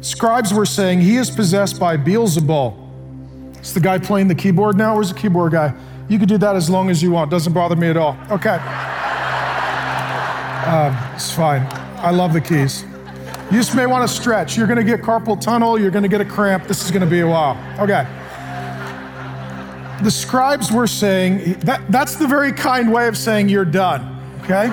Scribes 0.00 0.54
were 0.54 0.66
saying 0.66 1.00
he 1.00 1.16
is 1.16 1.30
possessed 1.30 1.80
by 1.80 1.96
Beelzebul. 1.96 3.56
It's 3.58 3.72
the 3.72 3.80
guy 3.80 3.98
playing 3.98 4.28
the 4.28 4.34
keyboard 4.34 4.76
now. 4.76 4.94
Where's 4.94 5.12
the 5.12 5.18
keyboard 5.18 5.52
guy? 5.52 5.74
You 6.08 6.18
can 6.18 6.28
do 6.28 6.38
that 6.38 6.54
as 6.56 6.70
long 6.70 6.88
as 6.88 7.02
you 7.02 7.10
want. 7.10 7.30
Doesn't 7.30 7.52
bother 7.52 7.76
me 7.76 7.88
at 7.88 7.96
all. 7.96 8.16
Okay. 8.30 8.58
Uh, 10.68 11.12
it's 11.14 11.32
fine. 11.32 11.66
I 11.98 12.10
love 12.10 12.32
the 12.32 12.40
keys. 12.40 12.84
You 13.50 13.56
just 13.56 13.74
may 13.74 13.86
want 13.86 14.08
to 14.08 14.14
stretch. 14.14 14.56
You're 14.56 14.66
going 14.66 14.78
to 14.78 14.84
get 14.84 15.00
carpal 15.00 15.40
tunnel. 15.40 15.80
You're 15.80 15.90
going 15.90 16.02
to 16.02 16.08
get 16.08 16.20
a 16.20 16.24
cramp. 16.24 16.66
This 16.66 16.84
is 16.84 16.90
going 16.90 17.00
to 17.00 17.06
be 17.06 17.20
a 17.20 17.26
while. 17.26 17.56
Okay 17.80 18.06
the 20.02 20.10
scribes 20.10 20.70
were 20.70 20.86
saying 20.86 21.54
that 21.60 21.82
that's 21.90 22.14
the 22.16 22.26
very 22.26 22.52
kind 22.52 22.92
way 22.92 23.08
of 23.08 23.16
saying 23.16 23.48
you're 23.48 23.64
done, 23.64 24.00
okay? 24.44 24.66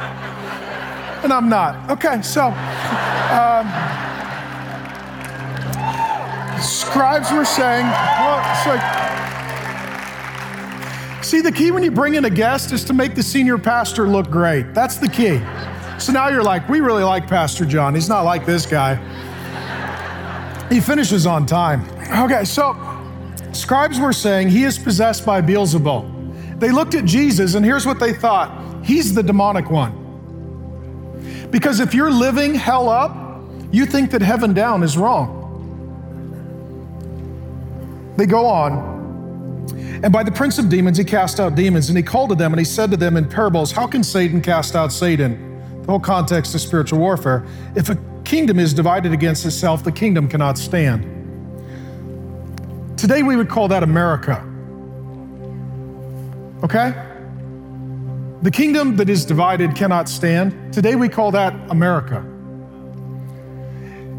And 1.23 1.33
I'm 1.33 1.49
not. 1.49 1.89
Okay, 1.89 2.21
so 2.21 2.45
um, 2.45 3.65
scribes 6.61 7.31
were 7.31 7.45
saying, 7.45 7.85
well, 7.85 8.39
it's 8.51 8.67
like, 8.67 8.83
see, 11.23 11.41
the 11.41 11.51
key 11.51 11.71
when 11.71 11.81
you 11.81 11.89
bring 11.89 12.13
in 12.13 12.25
a 12.25 12.29
guest 12.29 12.71
is 12.71 12.83
to 12.85 12.93
make 12.93 13.15
the 13.15 13.23
senior 13.23 13.57
pastor 13.57 14.07
look 14.07 14.29
great. 14.29 14.75
That's 14.75 14.97
the 14.97 15.09
key. 15.09 15.41
So 15.97 16.11
now 16.11 16.27
you're 16.27 16.43
like, 16.43 16.67
we 16.67 16.81
really 16.81 17.03
like 17.03 17.27
Pastor 17.27 17.65
John. 17.65 17.95
He's 17.95 18.09
not 18.09 18.21
like 18.21 18.45
this 18.45 18.65
guy. 18.65 18.95
He 20.69 20.79
finishes 20.79 21.25
on 21.25 21.45
time. 21.45 21.87
Okay, 22.23 22.43
so 22.43 22.75
Scribes 23.53 23.99
were 23.99 24.13
saying 24.13 24.49
he 24.49 24.63
is 24.63 24.77
possessed 24.77 25.25
by 25.25 25.41
Beelzebul. 25.41 26.59
They 26.59 26.71
looked 26.71 26.95
at 26.95 27.05
Jesus, 27.05 27.55
and 27.55 27.65
here's 27.65 27.85
what 27.85 27.99
they 27.99 28.13
thought 28.13 28.63
he's 28.83 29.13
the 29.13 29.23
demonic 29.23 29.69
one. 29.69 30.03
Because 31.49 31.79
if 31.79 31.93
you're 31.93 32.11
living 32.11 32.53
hell 32.53 32.89
up, 32.89 33.15
you 33.71 33.85
think 33.85 34.11
that 34.11 34.21
heaven 34.21 34.53
down 34.53 34.83
is 34.83 34.97
wrong. 34.97 35.41
They 38.17 38.25
go 38.25 38.45
on. 38.45 38.93
And 40.03 40.11
by 40.11 40.23
the 40.23 40.31
prince 40.31 40.59
of 40.59 40.69
demons, 40.69 40.97
he 40.97 41.03
cast 41.03 41.39
out 41.39 41.55
demons, 41.55 41.89
and 41.89 41.97
he 41.97 42.03
called 42.03 42.29
to 42.29 42.35
them 42.35 42.51
and 42.53 42.59
he 42.59 42.65
said 42.65 42.91
to 42.91 42.97
them 42.97 43.17
in 43.17 43.27
parables, 43.27 43.71
How 43.71 43.87
can 43.87 44.03
Satan 44.03 44.41
cast 44.41 44.75
out 44.75 44.91
Satan? 44.91 45.54
The 45.85 45.91
whole 45.91 45.99
context 45.99 46.55
is 46.55 46.63
spiritual 46.63 46.97
warfare. 46.97 47.45
If 47.75 47.89
a 47.89 47.97
kingdom 48.23 48.57
is 48.57 48.73
divided 48.73 49.13
against 49.13 49.45
itself, 49.45 49.83
the 49.83 49.91
kingdom 49.91 50.27
cannot 50.27 50.57
stand. 50.57 51.03
Today 52.97 53.21
we 53.21 53.35
would 53.35 53.49
call 53.49 53.67
that 53.67 53.83
America. 53.83 54.43
Okay? 56.63 56.91
The 58.41 58.49
kingdom 58.49 58.95
that 58.95 59.09
is 59.09 59.25
divided 59.25 59.75
cannot 59.75 60.09
stand. 60.09 60.73
Today 60.73 60.95
we 60.95 61.07
call 61.07 61.29
that 61.31 61.53
America. 61.69 62.17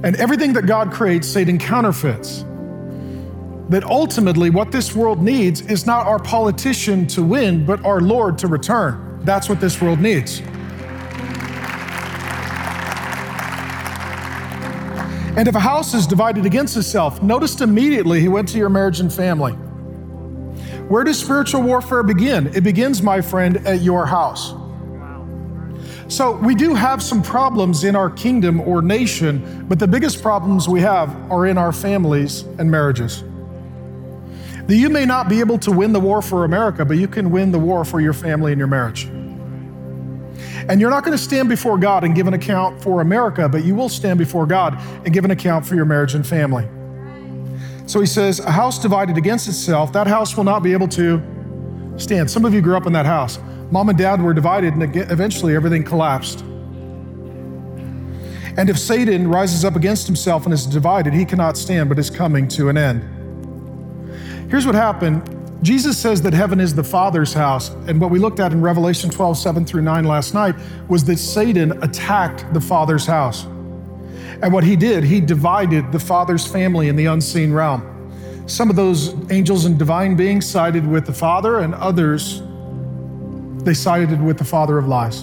And 0.04 0.14
everything 0.16 0.52
that 0.52 0.66
God 0.66 0.92
creates, 0.92 1.26
Satan 1.26 1.58
counterfeits. 1.58 2.44
That 3.70 3.82
ultimately, 3.82 4.50
what 4.50 4.70
this 4.70 4.94
world 4.94 5.20
needs 5.20 5.62
is 5.62 5.84
not 5.84 6.06
our 6.06 6.20
politician 6.20 7.08
to 7.08 7.24
win, 7.24 7.66
but 7.66 7.84
our 7.84 8.00
Lord 8.00 8.38
to 8.38 8.46
return. 8.46 9.18
That's 9.24 9.48
what 9.48 9.60
this 9.60 9.80
world 9.82 9.98
needs. 9.98 10.40
And 15.36 15.46
if 15.46 15.54
a 15.54 15.60
house 15.60 15.92
is 15.92 16.06
divided 16.06 16.46
against 16.46 16.76
itself, 16.78 17.22
notice 17.22 17.60
immediately 17.60 18.20
he 18.20 18.28
went 18.28 18.48
to 18.48 18.58
your 18.58 18.70
marriage 18.70 19.00
and 19.00 19.12
family. 19.12 19.52
Where 20.88 21.04
does 21.04 21.18
spiritual 21.18 21.62
warfare 21.62 22.02
begin? 22.02 22.46
It 22.54 22.62
begins, 22.62 23.02
my 23.02 23.20
friend, 23.20 23.58
at 23.66 23.82
your 23.82 24.06
house. 24.06 24.54
So 26.08 26.36
we 26.36 26.54
do 26.54 26.74
have 26.74 27.02
some 27.02 27.22
problems 27.22 27.84
in 27.84 27.96
our 27.96 28.08
kingdom 28.08 28.60
or 28.60 28.80
nation, 28.80 29.66
but 29.68 29.78
the 29.78 29.88
biggest 29.88 30.22
problems 30.22 30.68
we 30.68 30.80
have 30.80 31.14
are 31.30 31.46
in 31.46 31.58
our 31.58 31.72
families 31.72 32.42
and 32.58 32.70
marriages. 32.70 33.22
That 34.68 34.76
you 34.76 34.88
may 34.88 35.04
not 35.04 35.28
be 35.28 35.40
able 35.40 35.58
to 35.58 35.70
win 35.72 35.92
the 35.92 36.00
war 36.00 36.22
for 36.22 36.44
America, 36.44 36.84
but 36.84 36.96
you 36.96 37.08
can 37.08 37.30
win 37.30 37.52
the 37.52 37.58
war 37.58 37.84
for 37.84 38.00
your 38.00 38.12
family 38.12 38.52
and 38.52 38.58
your 38.58 38.68
marriage. 38.68 39.08
And 40.68 40.80
you're 40.80 40.90
not 40.90 41.04
going 41.04 41.16
to 41.16 41.22
stand 41.22 41.48
before 41.48 41.78
God 41.78 42.02
and 42.02 42.14
give 42.14 42.26
an 42.26 42.34
account 42.34 42.82
for 42.82 43.00
America, 43.00 43.48
but 43.48 43.64
you 43.64 43.74
will 43.74 43.88
stand 43.88 44.18
before 44.18 44.46
God 44.46 44.76
and 45.04 45.14
give 45.14 45.24
an 45.24 45.30
account 45.30 45.64
for 45.64 45.76
your 45.76 45.84
marriage 45.84 46.14
and 46.14 46.26
family. 46.26 46.68
So 47.86 48.00
he 48.00 48.06
says, 48.06 48.40
A 48.40 48.50
house 48.50 48.78
divided 48.78 49.16
against 49.16 49.46
itself, 49.46 49.92
that 49.92 50.08
house 50.08 50.36
will 50.36 50.44
not 50.44 50.64
be 50.64 50.72
able 50.72 50.88
to 50.88 51.22
stand. 51.96 52.30
Some 52.30 52.44
of 52.44 52.52
you 52.52 52.60
grew 52.60 52.76
up 52.76 52.86
in 52.86 52.92
that 52.94 53.06
house. 53.06 53.38
Mom 53.70 53.88
and 53.88 53.98
dad 53.98 54.20
were 54.20 54.34
divided, 54.34 54.74
and 54.74 54.96
eventually 54.96 55.54
everything 55.54 55.84
collapsed. 55.84 56.40
And 58.58 58.70
if 58.70 58.78
Satan 58.78 59.28
rises 59.28 59.64
up 59.64 59.76
against 59.76 60.06
himself 60.06 60.44
and 60.46 60.52
is 60.52 60.66
divided, 60.66 61.12
he 61.12 61.24
cannot 61.24 61.56
stand, 61.56 61.88
but 61.88 61.98
is 61.98 62.10
coming 62.10 62.48
to 62.48 62.68
an 62.70 62.78
end. 62.78 63.02
Here's 64.50 64.66
what 64.66 64.74
happened 64.74 65.35
Jesus 65.62 65.96
says 65.98 66.22
that 66.22 66.32
heaven 66.32 66.60
is 66.60 66.74
the 66.74 66.84
Father's 66.84 67.32
house. 67.32 67.70
And 67.88 68.00
what 68.00 68.10
we 68.10 68.18
looked 68.18 68.40
at 68.40 68.52
in 68.52 68.60
Revelation 68.60 69.10
12, 69.10 69.38
7 69.38 69.64
through 69.64 69.82
9 69.82 70.04
last 70.04 70.34
night 70.34 70.54
was 70.88 71.04
that 71.04 71.18
Satan 71.18 71.82
attacked 71.82 72.52
the 72.52 72.60
Father's 72.60 73.06
house. 73.06 73.44
And 74.42 74.52
what 74.52 74.64
he 74.64 74.76
did, 74.76 75.02
he 75.02 75.20
divided 75.20 75.92
the 75.92 75.98
Father's 75.98 76.46
family 76.46 76.88
in 76.88 76.96
the 76.96 77.06
unseen 77.06 77.52
realm. 77.52 77.92
Some 78.46 78.70
of 78.70 78.76
those 78.76 79.14
angels 79.30 79.64
and 79.64 79.78
divine 79.78 80.14
beings 80.14 80.46
sided 80.46 80.86
with 80.86 81.06
the 81.06 81.12
Father, 81.12 81.60
and 81.60 81.74
others 81.74 82.42
they 83.66 83.74
sided 83.74 84.22
with 84.22 84.38
the 84.38 84.44
father 84.44 84.78
of 84.78 84.86
lies. 84.86 85.22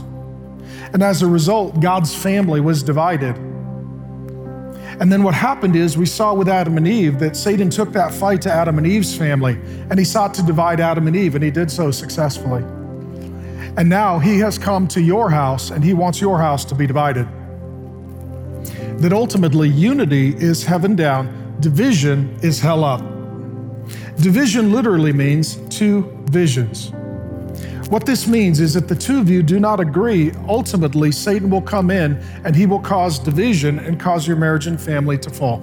And 0.92 1.02
as 1.02 1.22
a 1.22 1.28
result, 1.28 1.80
God's 1.80 2.14
family 2.14 2.60
was 2.60 2.84
divided. 2.84 3.38
And 5.00 5.12
then 5.12 5.24
what 5.24 5.34
happened 5.34 5.76
is 5.76 5.98
we 5.98 6.06
saw 6.06 6.34
with 6.34 6.48
Adam 6.48 6.78
and 6.78 6.88
Eve 6.88 7.20
that 7.20 7.36
Satan 7.36 7.70
took 7.70 7.92
that 7.94 8.14
fight 8.14 8.42
to 8.44 8.52
Adam 8.52 8.78
and 8.78 8.86
Eve's 8.86 9.16
family 9.16 9.60
and 9.90 9.98
he 9.98 10.06
sought 10.06 10.34
to 10.36 10.44
divide 10.44 10.80
Adam 10.80 11.08
and 11.08 11.16
Eve, 11.16 11.36
and 11.36 11.44
he 11.44 11.52
did 11.52 11.72
so 11.72 11.92
successfully. 11.92 12.64
And 13.76 13.90
now 13.90 14.20
he 14.20 14.40
has 14.40 14.58
come 14.58 14.88
to 14.90 15.02
your 15.02 15.30
house 15.30 15.72
and 15.72 15.84
he 15.84 15.94
wants 15.94 16.22
your 16.22 16.38
house 16.40 16.64
to 16.66 16.76
be 16.76 16.86
divided. 16.86 17.28
That 19.00 19.12
ultimately 19.12 19.68
unity 19.68 20.36
is 20.36 20.64
heaven 20.64 20.96
down, 20.96 21.58
division 21.60 22.38
is 22.42 22.60
hell 22.60 22.84
up. 22.84 23.02
Division 24.18 24.72
literally 24.72 25.12
means 25.12 25.56
two 25.70 26.04
visions. 26.30 26.92
What 27.90 28.06
this 28.06 28.28
means 28.28 28.60
is 28.60 28.74
that 28.74 28.88
the 28.88 28.96
two 28.96 29.20
of 29.20 29.30
you 29.30 29.44
do 29.44 29.60
not 29.60 29.80
agree, 29.80 30.32
ultimately, 30.48 31.12
Satan 31.12 31.50
will 31.50 31.62
come 31.62 31.92
in 31.92 32.16
and 32.44 32.56
he 32.56 32.66
will 32.66 32.80
cause 32.80 33.20
division 33.20 33.80
and 33.80 34.00
cause 34.00 34.28
your 34.28 34.38
marriage 34.38 34.68
and 34.68 34.82
family 34.82 35.18
to 35.20 35.30
fall. 35.30 35.62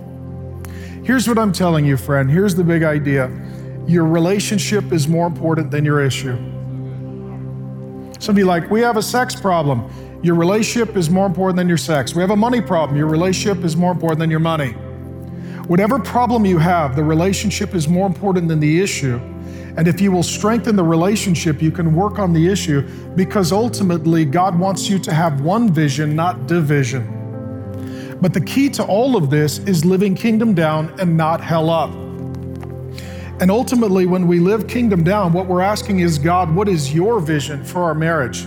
Here's 1.02 1.26
what 1.26 1.38
I'm 1.38 1.50
telling 1.50 1.84
you, 1.84 1.96
friend. 1.96 2.30
Here's 2.30 2.54
the 2.54 2.64
big 2.64 2.82
idea 2.82 3.30
your 3.86 4.04
relationship 4.04 4.92
is 4.92 5.08
more 5.08 5.26
important 5.26 5.70
than 5.70 5.84
your 5.84 6.00
issue. 6.00 6.36
Some 8.20 8.34
of 8.34 8.38
you 8.38 8.44
like, 8.44 8.70
we 8.70 8.80
have 8.82 8.96
a 8.96 9.02
sex 9.02 9.34
problem. 9.34 9.90
Your 10.22 10.34
relationship 10.34 10.96
is 10.96 11.08
more 11.08 11.26
important 11.26 11.56
than 11.56 11.66
your 11.68 11.78
sex. 11.78 12.14
We 12.14 12.20
have 12.20 12.30
a 12.30 12.36
money 12.36 12.60
problem. 12.60 12.96
Your 12.96 13.08
relationship 13.08 13.64
is 13.64 13.76
more 13.76 13.90
important 13.90 14.20
than 14.20 14.30
your 14.30 14.40
money. 14.40 14.72
Whatever 15.66 15.98
problem 15.98 16.44
you 16.44 16.58
have, 16.58 16.94
the 16.94 17.02
relationship 17.02 17.74
is 17.74 17.88
more 17.88 18.06
important 18.06 18.48
than 18.48 18.60
the 18.60 18.80
issue. 18.82 19.18
And 19.76 19.86
if 19.86 20.00
you 20.00 20.10
will 20.10 20.22
strengthen 20.22 20.76
the 20.76 20.84
relationship, 20.84 21.62
you 21.62 21.70
can 21.70 21.94
work 21.94 22.18
on 22.18 22.32
the 22.32 22.48
issue 22.48 22.82
because 23.14 23.52
ultimately 23.52 24.24
God 24.24 24.58
wants 24.58 24.88
you 24.88 24.98
to 25.00 25.12
have 25.12 25.40
one 25.40 25.72
vision, 25.72 26.16
not 26.16 26.46
division. 26.46 28.18
But 28.20 28.34
the 28.34 28.40
key 28.40 28.68
to 28.70 28.84
all 28.84 29.16
of 29.16 29.30
this 29.30 29.58
is 29.60 29.84
living 29.84 30.14
kingdom 30.14 30.54
down 30.54 30.94
and 31.00 31.16
not 31.16 31.40
hell 31.40 31.70
up. 31.70 31.90
And 33.40 33.50
ultimately, 33.50 34.04
when 34.04 34.26
we 34.26 34.38
live 34.38 34.68
kingdom 34.68 35.02
down, 35.02 35.32
what 35.32 35.46
we're 35.46 35.62
asking 35.62 36.00
is 36.00 36.18
God, 36.18 36.54
what 36.54 36.68
is 36.68 36.92
your 36.92 37.20
vision 37.20 37.64
for 37.64 37.82
our 37.84 37.94
marriage? 37.94 38.46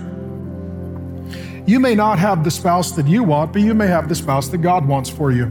You 1.66 1.80
may 1.80 1.96
not 1.96 2.20
have 2.20 2.44
the 2.44 2.52
spouse 2.52 2.92
that 2.92 3.08
you 3.08 3.24
want, 3.24 3.54
but 3.54 3.64
you 3.64 3.74
may 3.74 3.88
have 3.88 4.08
the 4.08 4.16
spouse 4.16 4.50
that 4.50 4.60
God 4.60 4.86
wants 4.86 5.10
for 5.10 5.32
you. 5.32 5.46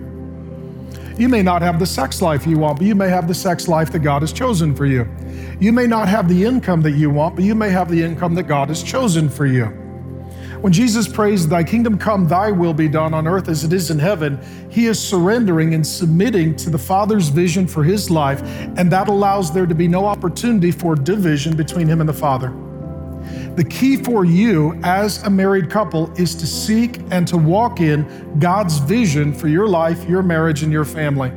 You 1.19 1.29
may 1.29 1.43
not 1.43 1.61
have 1.63 1.81
the 1.81 1.87
sex 1.87 2.23
life 2.23 2.47
you 2.47 2.59
want, 2.59 2.79
but 2.79 2.87
you 2.87 2.95
may 2.95 3.09
have 3.09 3.27
the 3.27 3.35
sex 3.35 3.67
life 3.67 3.91
that 3.93 4.01
God 4.01 4.23
has 4.23 4.33
chosen 4.33 4.77
for 4.77 4.87
you. 4.87 5.09
You 5.63 5.73
may 5.73 5.87
not 5.87 6.09
have 6.09 6.29
the 6.29 6.43
income 6.43 6.83
that 6.83 6.91
you 6.91 7.09
want, 7.09 7.37
but 7.37 7.45
you 7.45 7.55
may 7.55 7.71
have 7.71 7.89
the 7.89 8.03
income 8.03 8.35
that 8.35 8.49
God 8.49 8.67
has 8.67 8.83
chosen 8.83 9.29
for 9.29 9.47
you. 9.47 9.67
When 10.61 10.73
Jesus 10.73 11.07
prays, 11.07 11.47
Thy 11.47 11.63
kingdom 11.63 11.99
come, 11.99 12.27
Thy 12.27 12.51
will 12.51 12.75
be 12.75 12.89
done 12.89 13.15
on 13.15 13.29
earth 13.29 13.49
as 13.49 13.63
it 13.63 13.73
is 13.73 13.89
in 13.89 14.01
heaven, 14.01 14.41
he 14.69 14.87
is 14.87 14.99
surrendering 14.99 15.75
and 15.75 15.87
submitting 15.87 16.57
to 16.57 16.69
the 16.69 16.79
Father's 16.79 17.29
vision 17.29 17.69
for 17.69 17.85
his 17.85 18.11
life, 18.11 18.43
and 18.77 18.91
that 18.91 19.07
allows 19.07 19.55
there 19.55 19.67
to 19.67 19.75
be 19.75 19.87
no 19.87 20.05
opportunity 20.05 20.73
for 20.73 20.97
division 20.97 21.55
between 21.55 21.87
him 21.87 22.01
and 22.01 22.09
the 22.09 22.13
Father. 22.13 22.53
The 23.55 23.65
key 23.65 23.99
for 23.99 24.25
you 24.25 24.81
as 24.83 25.23
a 25.23 25.31
married 25.31 25.71
couple 25.71 26.13
is 26.21 26.35
to 26.35 26.47
seek 26.47 26.99
and 27.13 27.25
to 27.29 27.37
walk 27.37 27.81
in 27.81 28.37
God's 28.41 28.79
vision 28.79 29.33
for 29.33 29.47
your 29.47 29.69
life, 29.69 30.09
your 30.09 30.25
marriage, 30.25 30.65
and 30.65 30.73
your 30.73 30.85
family. 30.85 31.31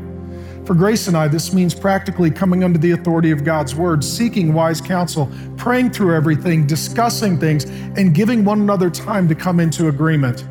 For 0.66 0.74
Grace 0.74 1.08
and 1.08 1.16
I, 1.16 1.28
this 1.28 1.54
means 1.54 1.76
practically 1.76 2.32
coming 2.32 2.64
under 2.64 2.80
the 2.80 2.92
authority 2.92 3.30
of 3.30 3.44
God's 3.44 3.76
word, 3.76 4.04
seeking 4.04 4.52
wise 4.52 4.82
counsel, 4.82 5.32
praying 5.58 5.92
through 5.92 6.16
everything, 6.16 6.66
discussing 6.66 7.40
things, 7.40 7.66
and 7.66 8.16
giving 8.16 8.44
one 8.44 8.62
another 8.62 8.90
time 8.90 9.28
to 9.30 9.36
come 9.36 9.60
into 9.60 9.90
agreement 9.90 10.44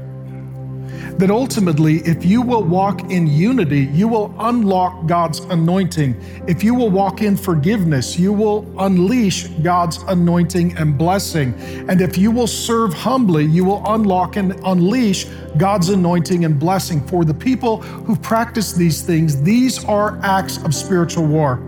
that 1.19 1.31
ultimately, 1.31 1.99
if 1.99 2.25
you 2.25 2.43
will 2.43 2.65
walk 2.65 3.11
in 3.11 3.27
unity, 3.27 3.85
you 3.93 4.09
will 4.09 4.35
unlock 4.41 5.07
God's 5.07 5.41
anointing. 5.41 6.17
If 6.49 6.65
you 6.65 6.75
will 6.75 6.91
walk 6.91 7.23
in 7.23 7.37
forgiveness, 7.37 8.19
you 8.19 8.33
will 8.33 8.67
unleash 8.79 9.47
God's 9.63 9.99
anointing 10.09 10.77
and 10.77 10.99
blessing. 10.99 11.55
And 11.89 12.01
if 12.01 12.19
you 12.19 12.33
will 12.33 12.49
serve 12.49 12.93
humbly, 12.93 13.45
you 13.45 13.65
will 13.65 13.83
unlock 13.87 14.37
and 14.37 14.61
unleash 14.65 15.27
God's 15.57 15.89
anointing 15.89 16.45
and 16.45 16.59
blessing. 16.59 17.07
For 17.07 17.25
the 17.25 17.35
people 17.35 17.81
who 17.83 18.17
practice 18.17 18.73
these 18.73 19.03
things, 19.03 19.41
these 19.41 19.85
are 19.85 20.19
acts 20.23 20.59
of 20.65 20.75
spiritual 20.75 21.27
war. 21.27 21.61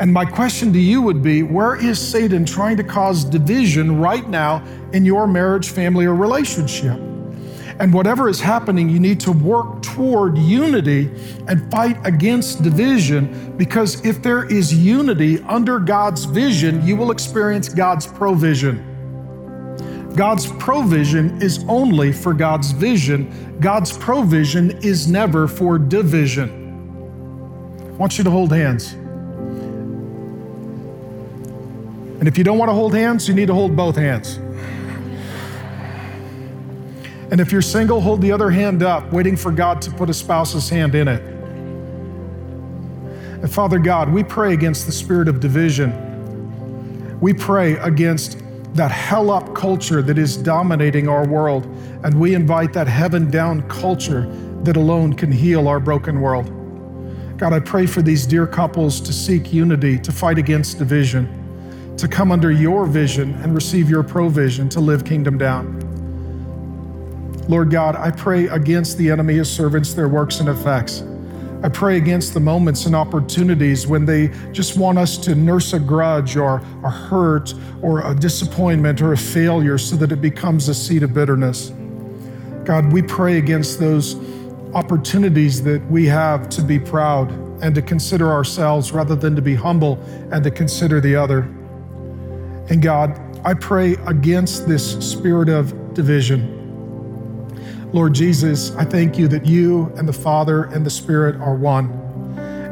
And 0.00 0.12
my 0.12 0.24
question 0.24 0.72
to 0.72 0.80
you 0.80 1.00
would 1.02 1.22
be 1.22 1.42
where 1.42 1.76
is 1.76 1.98
Satan 2.00 2.44
trying 2.44 2.76
to 2.76 2.84
cause 2.84 3.24
division 3.24 4.00
right 4.00 4.28
now 4.28 4.64
in 4.92 5.04
your 5.04 5.26
marriage, 5.26 5.70
family, 5.70 6.06
or 6.06 6.14
relationship? 6.14 7.07
And 7.80 7.92
whatever 7.92 8.28
is 8.28 8.40
happening, 8.40 8.88
you 8.88 8.98
need 8.98 9.20
to 9.20 9.30
work 9.30 9.82
toward 9.82 10.36
unity 10.36 11.10
and 11.46 11.70
fight 11.70 11.96
against 12.04 12.62
division 12.62 13.56
because 13.56 14.04
if 14.04 14.20
there 14.20 14.44
is 14.50 14.74
unity 14.74 15.40
under 15.42 15.78
God's 15.78 16.24
vision, 16.24 16.84
you 16.84 16.96
will 16.96 17.12
experience 17.12 17.68
God's 17.68 18.06
provision. 18.06 18.84
God's 20.16 20.46
provision 20.46 21.40
is 21.40 21.64
only 21.68 22.10
for 22.10 22.34
God's 22.34 22.72
vision. 22.72 23.56
God's 23.60 23.96
provision 23.96 24.72
is 24.82 25.06
never 25.06 25.46
for 25.46 25.78
division. 25.78 26.50
I 27.80 27.92
want 27.92 28.18
you 28.18 28.24
to 28.24 28.30
hold 28.30 28.50
hands. 28.50 28.94
And 32.18 32.26
if 32.26 32.36
you 32.36 32.42
don't 32.42 32.58
want 32.58 32.70
to 32.70 32.74
hold 32.74 32.94
hands, 32.94 33.28
you 33.28 33.34
need 33.34 33.46
to 33.46 33.54
hold 33.54 33.76
both 33.76 33.94
hands. 33.94 34.40
And 37.30 37.40
if 37.40 37.52
you're 37.52 37.62
single, 37.62 38.00
hold 38.00 38.22
the 38.22 38.32
other 38.32 38.50
hand 38.50 38.82
up, 38.82 39.12
waiting 39.12 39.36
for 39.36 39.52
God 39.52 39.82
to 39.82 39.90
put 39.90 40.08
a 40.08 40.14
spouse's 40.14 40.68
hand 40.68 40.94
in 40.94 41.08
it. 41.08 41.22
And 43.42 43.52
Father 43.52 43.78
God, 43.78 44.10
we 44.12 44.24
pray 44.24 44.54
against 44.54 44.86
the 44.86 44.92
spirit 44.92 45.28
of 45.28 45.38
division. 45.38 47.20
We 47.20 47.34
pray 47.34 47.74
against 47.74 48.38
that 48.74 48.90
hell 48.90 49.30
up 49.30 49.54
culture 49.54 50.02
that 50.02 50.18
is 50.18 50.36
dominating 50.36 51.08
our 51.08 51.26
world. 51.26 51.66
And 52.02 52.18
we 52.18 52.34
invite 52.34 52.72
that 52.72 52.86
heaven 52.86 53.30
down 53.30 53.68
culture 53.68 54.26
that 54.62 54.76
alone 54.76 55.12
can 55.12 55.30
heal 55.30 55.68
our 55.68 55.80
broken 55.80 56.20
world. 56.20 56.52
God, 57.38 57.52
I 57.52 57.60
pray 57.60 57.86
for 57.86 58.02
these 58.02 58.26
dear 58.26 58.46
couples 58.46 59.00
to 59.02 59.12
seek 59.12 59.52
unity, 59.52 59.98
to 60.00 60.10
fight 60.10 60.38
against 60.38 60.78
division, 60.78 61.94
to 61.96 62.08
come 62.08 62.32
under 62.32 62.50
your 62.50 62.86
vision 62.86 63.34
and 63.42 63.54
receive 63.54 63.88
your 63.88 64.02
provision 64.02 64.68
to 64.70 64.80
live 64.80 65.04
kingdom 65.04 65.38
down. 65.38 65.87
Lord 67.48 67.70
God, 67.70 67.96
I 67.96 68.10
pray 68.10 68.46
against 68.48 68.98
the 68.98 69.10
enemy, 69.10 69.34
his 69.34 69.50
servants, 69.50 69.94
their 69.94 70.08
works 70.08 70.40
and 70.40 70.50
effects. 70.50 71.02
I 71.62 71.68
pray 71.68 71.96
against 71.96 72.34
the 72.34 72.40
moments 72.40 72.86
and 72.86 72.94
opportunities 72.94 73.86
when 73.86 74.04
they 74.04 74.28
just 74.52 74.76
want 74.76 74.98
us 74.98 75.16
to 75.18 75.34
nurse 75.34 75.72
a 75.72 75.80
grudge 75.80 76.36
or 76.36 76.62
a 76.84 76.90
hurt 76.90 77.54
or 77.82 78.08
a 78.08 78.14
disappointment 78.14 79.00
or 79.00 79.14
a 79.14 79.16
failure 79.16 79.78
so 79.78 79.96
that 79.96 80.12
it 80.12 80.20
becomes 80.20 80.68
a 80.68 80.74
seed 80.74 81.02
of 81.02 81.14
bitterness. 81.14 81.72
God, 82.64 82.92
we 82.92 83.02
pray 83.02 83.38
against 83.38 83.80
those 83.80 84.14
opportunities 84.74 85.62
that 85.64 85.84
we 85.90 86.06
have 86.06 86.48
to 86.50 86.62
be 86.62 86.78
proud 86.78 87.32
and 87.62 87.74
to 87.74 87.82
consider 87.82 88.30
ourselves 88.30 88.92
rather 88.92 89.16
than 89.16 89.34
to 89.34 89.42
be 89.42 89.54
humble 89.54 89.98
and 90.30 90.44
to 90.44 90.50
consider 90.50 91.00
the 91.00 91.16
other. 91.16 91.40
And 92.68 92.82
God, 92.82 93.18
I 93.44 93.54
pray 93.54 93.94
against 94.06 94.68
this 94.68 94.92
spirit 95.00 95.48
of 95.48 95.94
division. 95.94 96.57
Lord 97.92 98.12
Jesus, 98.12 98.70
I 98.72 98.84
thank 98.84 99.16
you 99.16 99.28
that 99.28 99.46
you 99.46 99.90
and 99.96 100.06
the 100.06 100.12
Father 100.12 100.64
and 100.64 100.84
the 100.84 100.90
Spirit 100.90 101.36
are 101.36 101.54
one. 101.54 101.90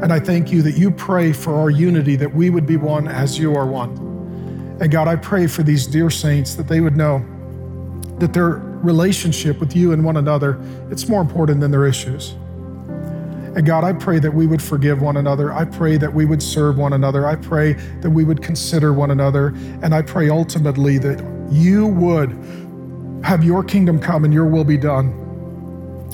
And 0.03 0.13
I 0.13 0.19
thank 0.19 0.51
you 0.51 0.61
that 0.61 0.77
you 0.77 0.91
pray 0.91 1.33
for 1.33 1.55
our 1.55 1.71
unity, 1.71 2.15
that 2.17 2.35
we 2.35 2.51
would 2.51 2.67
be 2.67 2.77
one 2.77 3.07
as 3.07 3.39
you 3.39 3.55
are 3.55 3.65
one. 3.65 3.97
And 4.79 4.91
God, 4.91 5.07
I 5.07 5.15
pray 5.15 5.47
for 5.47 5.63
these 5.63 5.87
dear 5.87 6.11
saints 6.11 6.53
that 6.53 6.67
they 6.67 6.81
would 6.81 6.95
know 6.95 7.25
that 8.19 8.31
their 8.31 8.61
relationship 8.83 9.59
with 9.59 9.75
you 9.75 9.91
and 9.91 10.05
one 10.05 10.17
another, 10.17 10.61
it's 10.91 11.07
more 11.07 11.21
important 11.21 11.61
than 11.61 11.71
their 11.71 11.87
issues. 11.87 12.35
And 13.55 13.65
God, 13.65 13.83
I 13.83 13.93
pray 13.93 14.19
that 14.19 14.31
we 14.31 14.45
would 14.45 14.61
forgive 14.61 15.01
one 15.01 15.17
another. 15.17 15.51
I 15.51 15.65
pray 15.65 15.97
that 15.97 16.13
we 16.13 16.25
would 16.25 16.43
serve 16.43 16.77
one 16.77 16.93
another. 16.93 17.25
I 17.25 17.37
pray 17.37 17.73
that 18.01 18.11
we 18.11 18.23
would 18.23 18.43
consider 18.43 18.93
one 18.93 19.09
another. 19.09 19.47
And 19.81 19.95
I 19.95 20.03
pray 20.03 20.29
ultimately 20.29 20.99
that 20.99 21.19
you 21.49 21.87
would 21.87 22.37
have 23.27 23.43
your 23.43 23.61
kingdom 23.61 23.99
come 23.99 24.23
and 24.23 24.33
your 24.33 24.45
will 24.45 24.63
be 24.63 24.77
done 24.77 25.35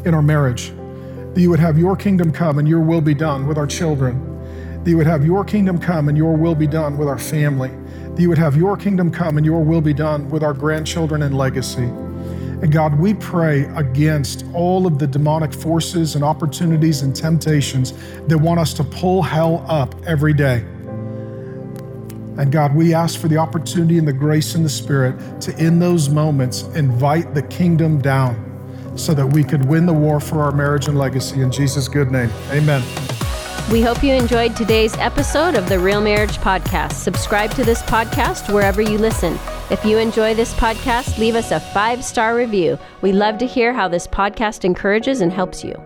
in 0.03 0.15
our 0.15 0.23
marriage. 0.23 0.73
That 1.19 1.41
you 1.41 1.51
would 1.51 1.59
have 1.59 1.77
your 1.77 1.95
kingdom 1.95 2.31
come 2.31 2.57
and 2.57 2.67
your 2.67 2.79
will 2.79 3.01
be 3.01 3.13
done 3.13 3.45
with 3.45 3.55
our 3.55 3.67
children. 3.67 4.83
That 4.83 4.89
you 4.89 4.97
would 4.97 5.05
have 5.05 5.23
your 5.23 5.45
kingdom 5.45 5.77
come 5.77 6.09
and 6.09 6.17
your 6.17 6.35
will 6.35 6.55
be 6.55 6.65
done 6.65 6.97
with 6.97 7.07
our 7.07 7.19
family. 7.19 7.69
That 7.69 8.19
you 8.19 8.29
would 8.29 8.39
have 8.39 8.57
your 8.57 8.75
kingdom 8.75 9.11
come 9.11 9.37
and 9.37 9.45
your 9.45 9.63
will 9.63 9.79
be 9.79 9.93
done 9.93 10.27
with 10.31 10.41
our 10.41 10.55
grandchildren 10.55 11.21
and 11.21 11.37
legacy. 11.37 11.83
And 11.83 12.71
God, 12.71 12.97
we 12.99 13.13
pray 13.13 13.65
against 13.75 14.43
all 14.55 14.87
of 14.87 14.97
the 14.97 15.05
demonic 15.05 15.53
forces 15.53 16.15
and 16.15 16.23
opportunities 16.23 17.03
and 17.03 17.15
temptations 17.15 17.93
that 18.27 18.39
want 18.39 18.59
us 18.59 18.73
to 18.73 18.83
pull 18.83 19.21
hell 19.21 19.63
up 19.67 19.93
every 20.07 20.33
day. 20.33 20.65
And 22.37 22.51
God, 22.51 22.75
we 22.75 22.93
ask 22.93 23.19
for 23.19 23.27
the 23.27 23.37
opportunity 23.37 23.97
and 23.97 24.07
the 24.07 24.13
grace 24.13 24.55
and 24.55 24.65
the 24.65 24.69
Spirit 24.69 25.41
to, 25.41 25.55
in 25.57 25.79
those 25.79 26.09
moments, 26.09 26.63
invite 26.75 27.33
the 27.33 27.43
kingdom 27.43 28.01
down 28.01 28.51
so 28.95 29.13
that 29.13 29.25
we 29.25 29.43
could 29.43 29.65
win 29.65 29.85
the 29.85 29.93
war 29.93 30.19
for 30.19 30.41
our 30.41 30.51
marriage 30.51 30.87
and 30.87 30.97
legacy. 30.97 31.41
In 31.41 31.51
Jesus' 31.51 31.87
good 31.87 32.11
name, 32.11 32.31
amen. 32.49 32.83
We 33.71 33.81
hope 33.81 34.03
you 34.03 34.13
enjoyed 34.13 34.55
today's 34.55 34.95
episode 34.97 35.55
of 35.55 35.69
the 35.69 35.79
Real 35.79 36.01
Marriage 36.01 36.37
Podcast. 36.37 36.93
Subscribe 36.93 37.51
to 37.51 37.63
this 37.63 37.81
podcast 37.83 38.53
wherever 38.53 38.81
you 38.81 38.97
listen. 38.97 39.39
If 39.71 39.85
you 39.85 39.97
enjoy 39.97 40.35
this 40.35 40.53
podcast, 40.55 41.17
leave 41.17 41.35
us 41.35 41.51
a 41.51 41.59
five 41.59 42.03
star 42.03 42.35
review. 42.35 42.77
We 43.01 43.13
love 43.13 43.37
to 43.37 43.47
hear 43.47 43.73
how 43.73 43.87
this 43.87 44.05
podcast 44.05 44.65
encourages 44.65 45.21
and 45.21 45.31
helps 45.31 45.63
you. 45.63 45.81